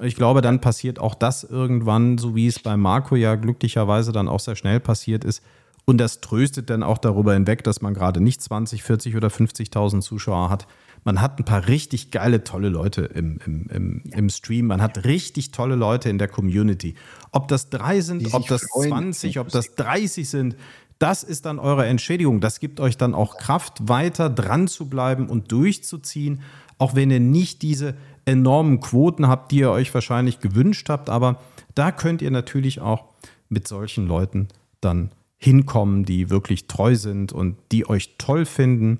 [0.00, 4.28] ich glaube, dann passiert auch das irgendwann, so wie es bei Marco ja glücklicherweise dann
[4.28, 5.42] auch sehr schnell passiert ist.
[5.86, 10.00] Und das tröstet dann auch darüber hinweg, dass man gerade nicht 20, 40 oder 50.000
[10.00, 10.66] Zuschauer hat,
[11.06, 14.66] man hat ein paar richtig geile, tolle Leute im, im, im, im Stream.
[14.66, 16.96] Man hat richtig tolle Leute in der Community.
[17.30, 20.56] Ob das drei sind, ob das freuen, 20, ob das 30 sind,
[20.98, 22.40] das ist dann eure Entschädigung.
[22.40, 26.42] Das gibt euch dann auch Kraft, weiter dran zu bleiben und durchzuziehen,
[26.78, 27.94] auch wenn ihr nicht diese
[28.24, 31.08] enormen Quoten habt, die ihr euch wahrscheinlich gewünscht habt.
[31.08, 31.40] Aber
[31.76, 33.04] da könnt ihr natürlich auch
[33.48, 34.48] mit solchen Leuten
[34.80, 38.98] dann hinkommen, die wirklich treu sind und die euch toll finden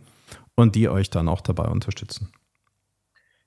[0.56, 2.32] und die euch dann auch dabei unterstützen.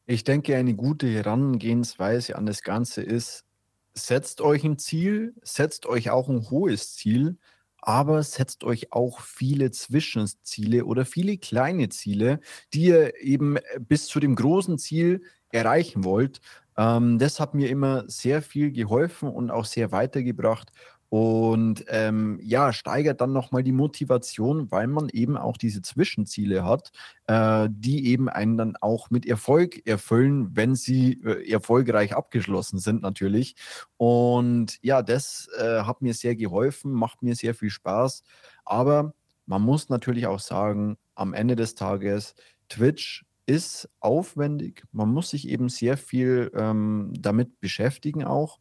[0.06, 3.46] Ich denke, eine gute Herangehensweise an das Ganze ist,
[3.94, 7.38] setzt euch ein Ziel, setzt euch auch ein hohes Ziel,
[7.82, 12.40] aber setzt euch auch viele Zwischenziele oder viele kleine Ziele,
[12.74, 16.42] die ihr eben bis zu dem großen Ziel erreichen wollt.
[16.78, 20.72] Ähm, das hat mir immer sehr viel geholfen und auch sehr weitergebracht.
[21.10, 26.92] Und ähm, ja, steigert dann nochmal die Motivation, weil man eben auch diese Zwischenziele hat,
[27.26, 33.02] äh, die eben einen dann auch mit Erfolg erfüllen, wenn sie äh, erfolgreich abgeschlossen sind
[33.02, 33.56] natürlich.
[33.98, 38.24] Und ja, das äh, hat mir sehr geholfen, macht mir sehr viel Spaß.
[38.64, 39.14] Aber
[39.48, 42.36] man muss natürlich auch sagen, am Ende des Tages,
[42.70, 44.84] Twitch ist aufwendig.
[44.92, 48.60] Man muss sich eben sehr viel ähm, damit beschäftigen auch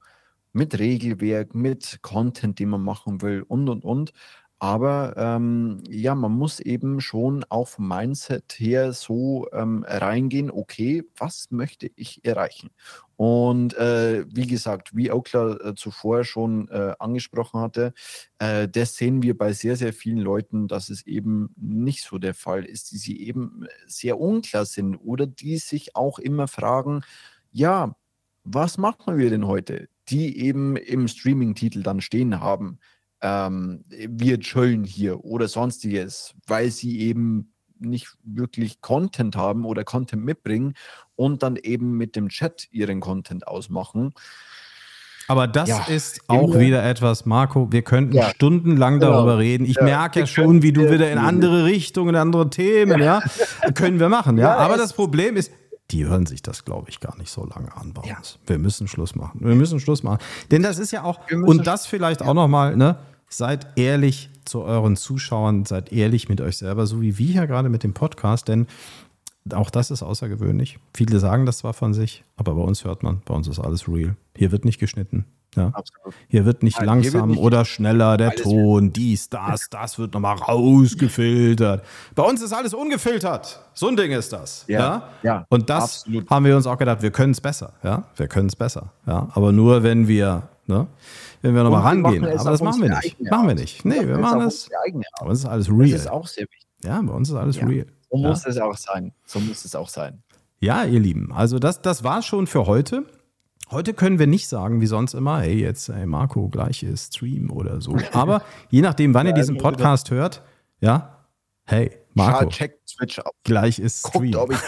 [0.59, 4.13] mit Regelwerk, mit Content, den man machen will und, und, und.
[4.61, 11.05] Aber ähm, ja, man muss eben schon auch vom Mindset her so ähm, reingehen, okay,
[11.17, 12.71] was möchte ich erreichen?
[13.15, 17.93] Und äh, wie gesagt, wie Aukler äh, zuvor schon äh, angesprochen hatte,
[18.41, 22.35] äh, das sehen wir bei sehr, sehr vielen Leuten, dass es eben nicht so der
[22.35, 27.03] Fall ist, die sie eben sehr unklar sind oder die sich auch immer fragen,
[27.53, 27.95] ja,
[28.43, 29.89] was machen wir denn heute?
[30.11, 32.79] Die eben im Streaming-Titel dann stehen haben,
[33.21, 40.25] ähm, wir chillen hier oder sonstiges, weil sie eben nicht wirklich Content haben oder Content
[40.25, 40.75] mitbringen
[41.17, 44.13] und dann eben mit dem Chat ihren Content ausmachen.
[45.29, 46.61] Aber das ja, ist auch immer.
[46.61, 49.13] wieder etwas, Marco, wir könnten ja, stundenlang genau.
[49.13, 49.67] darüber reden.
[49.67, 53.23] Ich ja, merke ja schon, wie du wieder in andere Richtungen, in andere Themen, ja,
[53.75, 54.57] können wir machen, ja.
[54.57, 55.53] Aber das Problem ist,
[55.91, 58.19] die hören sich das, glaube ich, gar nicht so lange an bei ja.
[58.19, 58.39] uns.
[58.47, 59.41] Wir müssen Schluss machen.
[59.43, 60.19] Wir müssen Schluss machen.
[60.51, 62.99] Denn das ist ja auch, und das vielleicht auch nochmal, ne?
[63.31, 67.69] Seid ehrlich zu euren Zuschauern, seid ehrlich mit euch selber, so wie wir hier gerade
[67.69, 68.67] mit dem Podcast, denn
[69.53, 70.79] auch das ist außergewöhnlich.
[70.95, 73.89] Viele sagen das zwar von sich, aber bei uns hört man, bei uns ist alles
[73.89, 74.17] real.
[74.37, 75.27] Hier wird nicht geschnitten,
[75.59, 75.71] ja.
[75.73, 76.15] Absolut.
[76.29, 80.15] Hier wird nicht Nein, langsam wird nicht oder schneller der Ton, dies, das, das wird
[80.15, 81.85] nochmal rausgefiltert.
[82.15, 83.61] Bei uns ist alles ungefiltert.
[83.75, 84.65] So ein Ding ist das.
[84.69, 84.79] Ja.
[84.79, 85.09] ja?
[85.23, 86.31] ja Und das absolut.
[86.31, 87.73] haben wir uns auch gedacht, wir können es besser.
[87.83, 88.93] Ja, wir können es besser.
[89.07, 90.87] Ja, aber nur wenn wir, ne,
[91.43, 92.25] wenn wir nochmal rangehen.
[92.25, 93.21] Aber das machen wir nicht.
[93.21, 93.85] Machen wir nicht.
[93.85, 94.69] Nee, wir machen das.
[95.21, 95.91] Bei uns ist alles real.
[95.91, 96.69] Das ist auch sehr wichtig.
[96.85, 97.87] Ja, bei uns ist alles real.
[98.11, 99.13] So muss es auch sein.
[99.27, 100.23] So muss es auch sein.
[100.61, 103.05] Ja, ihr Lieben, also das, das war schon für heute.
[103.71, 107.51] Heute können wir nicht sagen, wie sonst immer, hey, jetzt, hey, Marco, gleich ist Stream
[107.51, 107.97] oder so.
[108.13, 110.43] Aber je nachdem, wann ihr diesen Podcast hört,
[110.81, 111.19] ja,
[111.67, 113.33] hey, Marco, check Switch ab.
[113.45, 114.33] gleich ist Stream.
[114.33, 114.59] Guckt, ich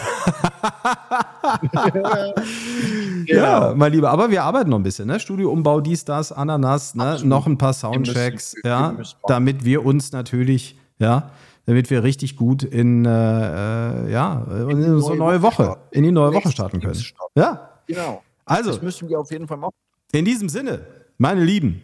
[3.35, 4.11] Ja, mein Lieber.
[4.11, 5.19] Aber wir arbeiten noch ein bisschen, ne?
[5.19, 7.17] Studioumbau, dies, das, Ananas, ne?
[7.23, 9.03] Noch ein paar Soundchecks, müssen- wir ja, machen.
[9.27, 11.31] damit wir uns natürlich, ja,
[11.65, 15.77] damit wir richtig gut in, äh, äh, ja, in, die so neue neue Woche Woche,
[15.91, 17.01] in die neue Woche starten können.
[17.35, 18.21] Ja, Genau.
[18.51, 19.73] Also, Das müssen wir auf jeden Fall machen.
[20.11, 20.85] in diesem Sinne,
[21.17, 21.81] meine Lieben,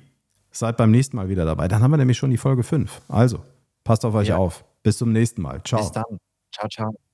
[0.51, 1.68] seid beim nächsten Mal wieder dabei.
[1.68, 3.01] Dann haben wir nämlich schon die Folge 5.
[3.07, 3.39] Also,
[3.84, 4.38] passt auf euch Ja.
[4.38, 4.63] auf.
[4.84, 5.61] Bis zum nächsten Mal.
[5.63, 5.82] Ciao.
[5.82, 6.05] Bis dann.
[6.51, 7.07] Ciao, ciao.